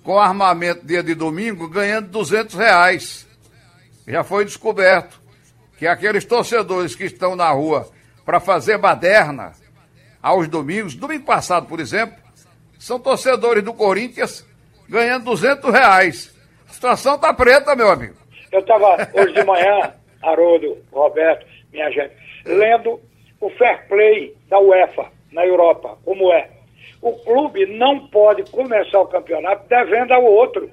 com 0.06 0.20
armamento 0.20 0.86
dia 0.86 1.02
de 1.02 1.16
domingo 1.16 1.68
ganhando 1.68 2.06
200 2.10 2.54
reais. 2.54 3.26
Já 4.06 4.22
foi 4.22 4.44
descoberto 4.44 5.20
que 5.76 5.84
aqueles 5.84 6.24
torcedores 6.24 6.94
que 6.94 7.04
estão 7.04 7.34
na 7.34 7.50
rua 7.50 7.90
para 8.24 8.38
fazer 8.38 8.78
baderna 8.78 9.52
aos 10.22 10.46
domingos, 10.46 10.94
domingo 10.94 11.24
passado, 11.24 11.66
por 11.66 11.80
exemplo, 11.80 12.16
são 12.78 13.00
torcedores 13.00 13.64
do 13.64 13.74
Corinthians 13.74 14.46
ganhando 14.88 15.24
200 15.24 15.72
reais. 15.72 16.32
A 16.70 16.72
situação 16.72 17.18
tá 17.18 17.34
preta, 17.34 17.74
meu 17.74 17.90
amigo. 17.90 18.14
Eu 18.52 18.60
estava 18.60 19.10
hoje 19.12 19.34
de 19.34 19.44
manhã, 19.44 19.92
Haroldo, 20.22 20.78
Roberto, 20.92 21.44
minha 21.72 21.90
gente, 21.90 22.14
lendo 22.44 23.00
o 23.40 23.50
fair 23.50 23.88
play 23.88 24.36
da 24.48 24.60
UEFA 24.60 25.10
na 25.32 25.44
Europa, 25.44 25.98
como 26.04 26.32
é. 26.32 26.48
O 27.06 27.12
clube 27.20 27.66
não 27.66 28.08
pode 28.08 28.50
começar 28.50 29.00
o 29.00 29.06
campeonato 29.06 29.68
devendo 29.68 30.10
ao 30.10 30.24
outro. 30.24 30.68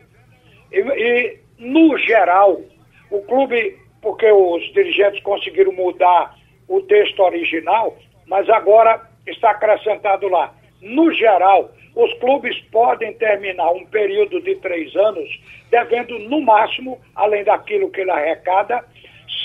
E, 0.71 0.79
e, 0.79 1.37
no 1.59 1.95
geral, 1.99 2.59
o 3.11 3.21
clube, 3.21 3.77
porque 4.01 4.31
os 4.31 4.63
dirigentes 4.73 5.21
conseguiram 5.21 5.71
mudar 5.73 6.35
o 6.67 6.81
texto 6.81 7.19
original, 7.19 7.95
mas 8.25 8.49
agora 8.49 8.99
está 9.27 9.51
acrescentado 9.51 10.27
lá. 10.27 10.51
No 10.81 11.13
geral, 11.13 11.69
os 11.95 12.11
clubes 12.15 12.59
podem 12.71 13.13
terminar 13.13 13.71
um 13.71 13.85
período 13.85 14.41
de 14.41 14.55
três 14.55 14.95
anos 14.95 15.29
devendo, 15.69 16.17
no 16.17 16.41
máximo, 16.41 16.99
além 17.13 17.43
daquilo 17.43 17.91
que 17.91 18.01
ele 18.01 18.09
arrecada, 18.09 18.83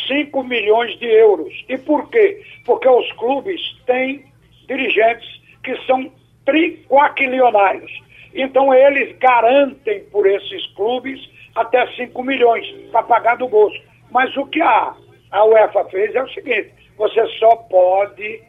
5 0.06 0.42
milhões 0.42 0.98
de 0.98 1.04
euros. 1.04 1.52
E 1.68 1.76
por 1.76 2.08
quê? 2.08 2.42
Porque 2.64 2.88
os 2.88 3.12
clubes 3.12 3.60
têm 3.84 4.24
dirigentes 4.66 5.28
que 5.62 5.76
são 5.84 6.10
triquaquilionários. 6.48 7.92
Então, 8.34 8.72
eles 8.72 9.14
garantem 9.18 10.04
por 10.04 10.26
esses 10.26 10.66
clubes 10.74 11.20
até 11.54 11.86
5 11.88 12.22
milhões 12.22 12.66
para 12.90 13.02
pagar 13.02 13.36
do 13.36 13.48
bolso. 13.48 13.78
Mas 14.10 14.34
o 14.34 14.46
que 14.46 14.62
a, 14.62 14.94
a 15.30 15.44
UEFA 15.44 15.84
fez 15.90 16.14
é 16.14 16.22
o 16.22 16.28
seguinte: 16.30 16.72
você 16.96 17.26
só 17.38 17.54
pode 17.56 18.42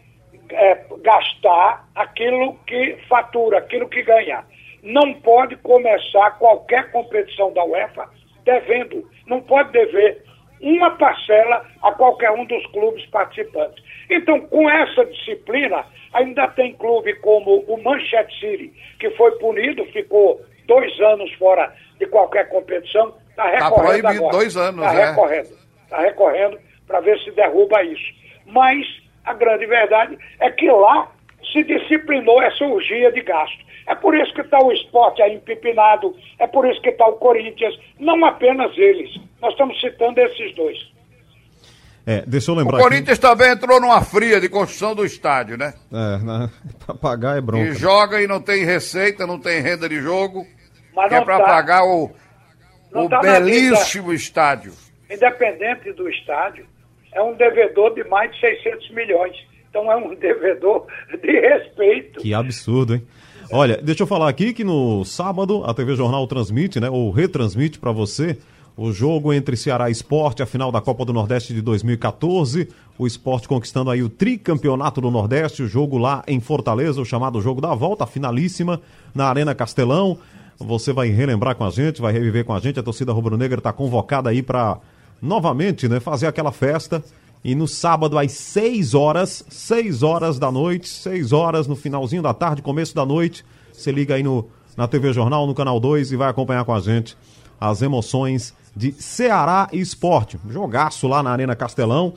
é, 0.49 0.85
gastar 1.01 1.89
aquilo 1.93 2.55
que 2.65 2.97
fatura, 3.09 3.57
aquilo 3.57 3.89
que 3.89 4.01
ganha. 4.01 4.45
Não 4.81 5.13
pode 5.15 5.57
começar 5.57 6.31
qualquer 6.39 6.89
competição 6.91 7.51
da 7.51 7.65
UEFA 7.65 8.09
devendo. 8.45 9.09
Não 9.27 9.41
pode 9.41 9.71
dever 9.73 10.23
uma 10.61 10.91
parcela 10.91 11.65
a 11.81 11.91
qualquer 11.91 12.31
um 12.31 12.45
dos 12.45 12.65
clubes 12.67 13.05
participantes. 13.07 13.83
Então, 14.09 14.39
com 14.41 14.69
essa 14.69 15.05
disciplina, 15.05 15.85
ainda 16.13 16.47
tem 16.49 16.73
clube 16.73 17.13
como 17.15 17.59
o 17.67 17.81
Manchester 17.81 18.31
City, 18.39 18.73
que 18.99 19.09
foi 19.11 19.31
punido, 19.39 19.85
ficou 19.85 20.41
dois 20.65 20.99
anos 20.99 21.31
fora 21.33 21.73
de 21.99 22.05
qualquer 22.07 22.49
competição, 22.49 23.13
está 23.29 23.43
Tá 23.43 23.49
recorrendo 23.49 24.01
proibido 24.01 24.07
agora. 24.25 24.37
dois 24.37 24.57
anos, 24.57 24.85
Está 24.85 24.99
é. 25.01 25.05
recorrendo. 25.09 25.49
Está 25.83 26.01
recorrendo 26.01 26.59
para 26.87 26.99
ver 26.99 27.19
se 27.19 27.31
derruba 27.31 27.83
isso. 27.83 28.13
Mas 28.45 28.85
a 29.25 29.33
grande 29.33 29.65
verdade 29.65 30.17
é 30.39 30.49
que 30.51 30.69
lá 30.69 31.11
se 31.51 31.63
disciplinou 31.63 32.41
essa 32.41 32.65
urgia 32.65 33.11
de 33.11 33.21
gasto. 33.21 33.57
É 33.87 33.95
por 33.95 34.15
isso 34.15 34.31
que 34.33 34.41
está 34.41 34.59
o 34.63 34.71
esporte 34.71 35.21
aí 35.21 35.33
empipinado, 35.35 36.15
é 36.37 36.45
por 36.45 36.67
isso 36.69 36.79
que 36.81 36.89
está 36.89 37.07
o 37.07 37.13
Corinthians, 37.13 37.75
não 37.99 38.23
apenas 38.25 38.77
eles. 38.77 39.09
Nós 39.41 39.51
estamos 39.51 39.79
citando 39.79 40.19
esses 40.19 40.55
dois. 40.55 40.77
É, 42.05 42.23
deixa 42.25 42.49
eu 42.49 42.55
O 42.55 42.57
lembrar 42.57 42.77
aqui. 42.77 42.83
Corinthians 42.83 43.19
também 43.19 43.51
entrou 43.51 43.79
numa 43.79 44.01
fria 44.01 44.41
de 44.41 44.49
construção 44.49 44.95
do 44.95 45.05
estádio, 45.05 45.57
né? 45.57 45.73
É, 45.91 46.17
né? 46.17 46.49
pra 46.85 46.95
pagar 46.95 47.37
é 47.37 47.41
bronca. 47.41 47.69
E 47.69 47.73
joga 47.73 48.21
e 48.21 48.27
não 48.27 48.41
tem 48.41 48.65
receita, 48.65 49.27
não 49.27 49.39
tem 49.39 49.61
renda 49.61 49.87
de 49.87 50.01
jogo. 50.01 50.45
Mas 50.95 51.09
que 51.09 51.15
é 51.15 51.21
para 51.21 51.37
tá. 51.37 51.45
pagar 51.45 51.83
o, 51.83 52.11
Não 52.91 53.05
o 53.05 53.09
tá 53.09 53.19
belíssimo 53.19 54.11
estádio. 54.11 54.73
Independente 55.09 55.91
do 55.93 56.09
estádio, 56.09 56.65
é 57.13 57.21
um 57.21 57.35
devedor 57.35 57.93
de 57.93 58.03
mais 58.05 58.31
de 58.31 58.39
600 58.39 58.91
milhões. 58.91 59.35
Então 59.69 59.91
é 59.91 59.95
um 59.95 60.13
devedor 60.15 60.87
de 61.21 61.31
respeito. 61.39 62.19
Que 62.21 62.33
absurdo, 62.33 62.95
hein? 62.95 63.07
Olha, 63.51 63.77
deixa 63.77 64.03
eu 64.03 64.07
falar 64.07 64.29
aqui 64.29 64.53
que 64.53 64.63
no 64.63 65.03
sábado 65.03 65.63
a 65.65 65.73
TV 65.73 65.95
Jornal 65.95 66.25
transmite, 66.27 66.79
né, 66.79 66.87
ou 66.89 67.09
retransmite 67.09 67.79
para 67.79 67.91
você 67.91 68.37
o 68.81 68.93
jogo 68.93 69.33
entre 69.33 69.57
Ceará 69.57 69.89
e 69.89 69.91
Esporte, 69.91 70.41
a 70.41 70.45
final 70.45 70.71
da 70.71 70.79
Copa 70.79 71.03
do 71.03 71.11
Nordeste 71.11 71.53
de 71.53 71.61
2014. 71.61 72.69
O 72.97 73.05
Esporte 73.05 73.45
conquistando 73.45 73.91
aí 73.91 74.01
o 74.01 74.07
tricampeonato 74.07 75.01
do 75.01 75.11
Nordeste, 75.11 75.61
o 75.61 75.67
jogo 75.67 75.97
lá 75.97 76.23
em 76.25 76.39
Fortaleza, 76.39 77.01
o 77.01 77.05
chamado 77.05 77.41
Jogo 77.41 77.59
da 77.59 77.75
Volta, 77.75 78.07
finalíssima 78.07 78.79
na 79.13 79.25
Arena 79.25 79.53
Castelão. 79.53 80.17
Você 80.57 80.93
vai 80.93 81.09
relembrar 81.09 81.57
com 81.57 81.65
a 81.65 81.69
gente, 81.69 81.99
vai 81.99 82.13
reviver 82.13 82.45
com 82.45 82.53
a 82.53 82.59
gente. 82.61 82.79
A 82.79 82.83
torcida 82.83 83.11
rubro-negra 83.11 83.57
está 83.57 83.73
convocada 83.73 84.29
aí 84.29 84.41
para 84.41 84.77
novamente, 85.21 85.89
né, 85.89 85.99
fazer 85.99 86.27
aquela 86.27 86.53
festa. 86.53 87.03
E 87.43 87.55
no 87.55 87.67
sábado, 87.67 88.17
às 88.17 88.31
6 88.31 88.93
horas, 88.93 89.43
6 89.49 90.03
horas 90.03 90.39
da 90.39 90.49
noite, 90.49 90.87
6 90.87 91.33
horas 91.33 91.67
no 91.67 91.75
finalzinho 91.75 92.21
da 92.21 92.33
tarde, 92.33 92.61
começo 92.61 92.95
da 92.95 93.05
noite, 93.05 93.43
você 93.73 93.91
liga 93.91 94.15
aí 94.15 94.23
no, 94.23 94.47
na 94.77 94.87
TV 94.87 95.11
Jornal, 95.11 95.45
no 95.45 95.53
Canal 95.53 95.81
2 95.81 96.13
e 96.13 96.15
vai 96.15 96.29
acompanhar 96.29 96.63
com 96.63 96.73
a 96.73 96.79
gente 96.79 97.17
as 97.59 97.81
emoções 97.81 98.53
de 98.75 98.91
Ceará 98.93 99.67
e 99.71 99.79
Esporte. 99.79 100.39
Jogaço 100.49 101.07
lá 101.07 101.21
na 101.21 101.31
Arena 101.31 101.55
Castelão. 101.55 102.13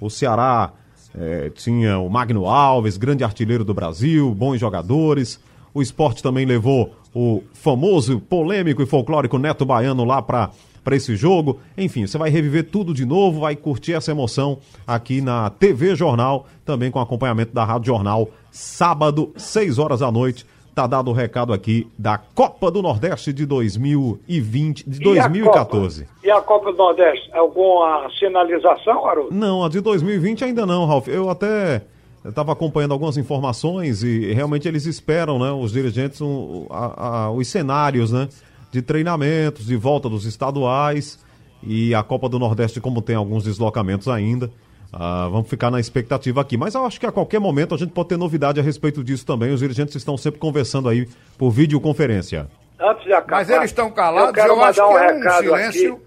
O 0.00 0.08
Ceará 0.08 0.72
eh, 1.14 1.50
tinha 1.54 1.98
o 1.98 2.08
Magno 2.08 2.46
Alves, 2.46 2.96
grande 2.96 3.24
artilheiro 3.24 3.64
do 3.64 3.74
Brasil, 3.74 4.34
bons 4.34 4.58
jogadores. 4.58 5.40
O 5.72 5.82
esporte 5.82 6.22
também 6.22 6.44
levou 6.46 6.94
o 7.14 7.42
famoso, 7.52 8.20
polêmico 8.20 8.82
e 8.82 8.86
folclórico 8.86 9.38
Neto 9.38 9.64
Baiano 9.64 10.04
lá 10.04 10.22
para 10.22 10.50
para 10.82 10.96
esse 10.96 11.14
jogo. 11.16 11.60
Enfim, 11.76 12.06
você 12.06 12.18
vai 12.18 12.30
reviver 12.30 12.64
tudo 12.64 12.94
de 12.94 13.04
novo, 13.04 13.40
vai 13.40 13.54
curtir 13.56 13.92
essa 13.92 14.10
emoção 14.10 14.58
aqui 14.86 15.20
na 15.20 15.50
TV 15.50 15.94
Jornal, 15.94 16.46
também 16.64 16.90
com 16.90 16.98
acompanhamento 16.98 17.54
da 17.54 17.64
Rádio 17.64 17.88
Jornal, 17.88 18.30
sábado, 18.50 19.32
6 19.36 19.78
horas 19.78 20.00
da 20.00 20.10
noite. 20.10 20.46
Tá 20.80 20.86
dado 20.86 21.10
o 21.10 21.12
recado 21.12 21.52
aqui 21.52 21.86
da 21.98 22.16
Copa 22.16 22.70
do 22.70 22.80
Nordeste 22.80 23.34
de 23.34 23.44
2020, 23.44 24.88
de 24.88 24.96
E 24.98 25.18
a 25.18 25.28
2014. 25.28 26.04
Copa? 26.06 26.16
E 26.24 26.30
a 26.30 26.40
Copa 26.40 26.72
do 26.72 26.78
Nordeste? 26.78 27.30
Alguma 27.34 28.08
sinalização, 28.18 29.06
Haroldo? 29.06 29.34
Não, 29.34 29.62
a 29.62 29.68
de 29.68 29.78
2020 29.80 30.42
ainda 30.42 30.64
não, 30.64 30.86
Ralf. 30.86 31.06
Eu 31.06 31.28
até 31.28 31.82
estava 32.26 32.52
acompanhando 32.52 32.92
algumas 32.92 33.18
informações 33.18 34.02
e 34.02 34.32
realmente 34.32 34.66
eles 34.66 34.86
esperam, 34.86 35.38
né, 35.38 35.52
os 35.52 35.70
dirigentes, 35.72 36.18
um, 36.22 36.64
a- 36.70 37.24
a- 37.26 37.30
os 37.30 37.46
cenários, 37.46 38.10
né, 38.10 38.26
de 38.72 38.80
treinamentos, 38.80 39.66
de 39.66 39.76
volta 39.76 40.08
dos 40.08 40.24
estaduais 40.24 41.18
e 41.62 41.94
a 41.94 42.02
Copa 42.02 42.26
do 42.26 42.38
Nordeste, 42.38 42.80
como 42.80 43.02
tem 43.02 43.16
alguns 43.16 43.44
deslocamentos 43.44 44.08
ainda. 44.08 44.50
Ah, 44.92 45.28
vamos 45.30 45.48
ficar 45.48 45.70
na 45.70 45.78
expectativa 45.80 46.40
aqui. 46.40 46.56
Mas 46.56 46.74
eu 46.74 46.84
acho 46.84 46.98
que 46.98 47.06
a 47.06 47.12
qualquer 47.12 47.38
momento 47.40 47.74
a 47.74 47.78
gente 47.78 47.92
pode 47.92 48.08
ter 48.08 48.16
novidade 48.16 48.58
a 48.60 48.62
respeito 48.62 49.02
disso 49.04 49.24
também. 49.26 49.52
Os 49.52 49.60
dirigentes 49.60 49.94
estão 49.94 50.16
sempre 50.16 50.40
conversando 50.40 50.88
aí 50.88 51.06
por 51.38 51.50
videoconferência. 51.50 52.46
Antes 52.78 53.04
de 53.04 53.12
acabar, 53.12 53.36
Mas 53.38 53.50
eles 53.50 53.64
estão 53.66 53.90
calados, 53.90 54.28
eu 54.28 54.34
quero 54.34 54.48
eu 54.54 54.62
acho 54.64 54.80
mandar 54.80 54.88
um 54.88 54.98
que 54.98 54.98
é 54.98 55.12
um 55.12 55.18
recado 55.18 55.44
silêncio- 55.44 55.92
aqui 55.94 56.02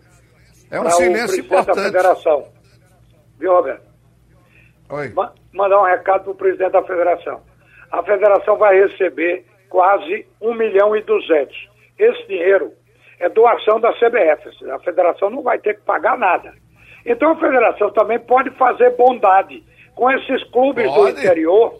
é 0.72 0.82
um 0.82 0.90
silêncio 0.90 1.40
importante. 1.40 1.76
da 1.78 1.84
federação. 1.84 2.46
Viu, 3.40 3.54
Roberto? 3.54 3.84
Oi. 4.90 5.10
Ma- 5.10 5.32
mandar 5.54 5.80
um 5.82 5.86
recado 5.86 6.24
para 6.24 6.32
o 6.32 6.36
presidente 6.36 6.72
da 6.72 6.82
federação. 6.84 7.42
A 7.92 8.02
federação 8.04 8.58
vai 8.58 8.76
receber 8.80 9.46
quase 9.70 10.26
1 10.42 10.54
milhão 10.56 10.96
e 10.96 11.02
200. 11.04 11.56
Esse 12.00 12.28
dinheiro 12.28 12.72
é 13.20 13.30
doação 13.30 13.80
da 13.80 13.94
CBF. 13.94 14.50
A 14.72 14.80
federação 14.80 15.30
não 15.30 15.44
vai 15.44 15.60
ter 15.60 15.76
que 15.76 15.82
pagar 15.82 16.18
nada. 16.18 16.54
Então 17.06 17.32
a 17.32 17.36
federação 17.36 17.90
também 17.92 18.20
pode 18.20 18.50
fazer 18.52 18.92
bondade 18.92 19.64
com 19.96 20.10
esses 20.12 20.44
clubes 20.52 20.86
do 20.86 20.94
Pode. 20.94 21.20
interior 21.20 21.76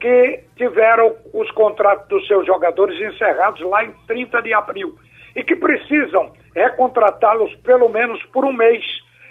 que 0.00 0.40
tiveram 0.56 1.14
os 1.32 1.50
contratos 1.52 2.08
dos 2.08 2.26
seus 2.26 2.46
jogadores 2.46 3.00
encerrados 3.00 3.60
lá 3.62 3.84
em 3.84 3.92
30 4.06 4.42
de 4.42 4.52
abril 4.52 4.94
e 5.34 5.42
que 5.42 5.56
precisam 5.56 6.32
recontratá-los 6.54 7.54
pelo 7.56 7.88
menos 7.88 8.22
por 8.24 8.44
um 8.44 8.52
mês. 8.52 8.84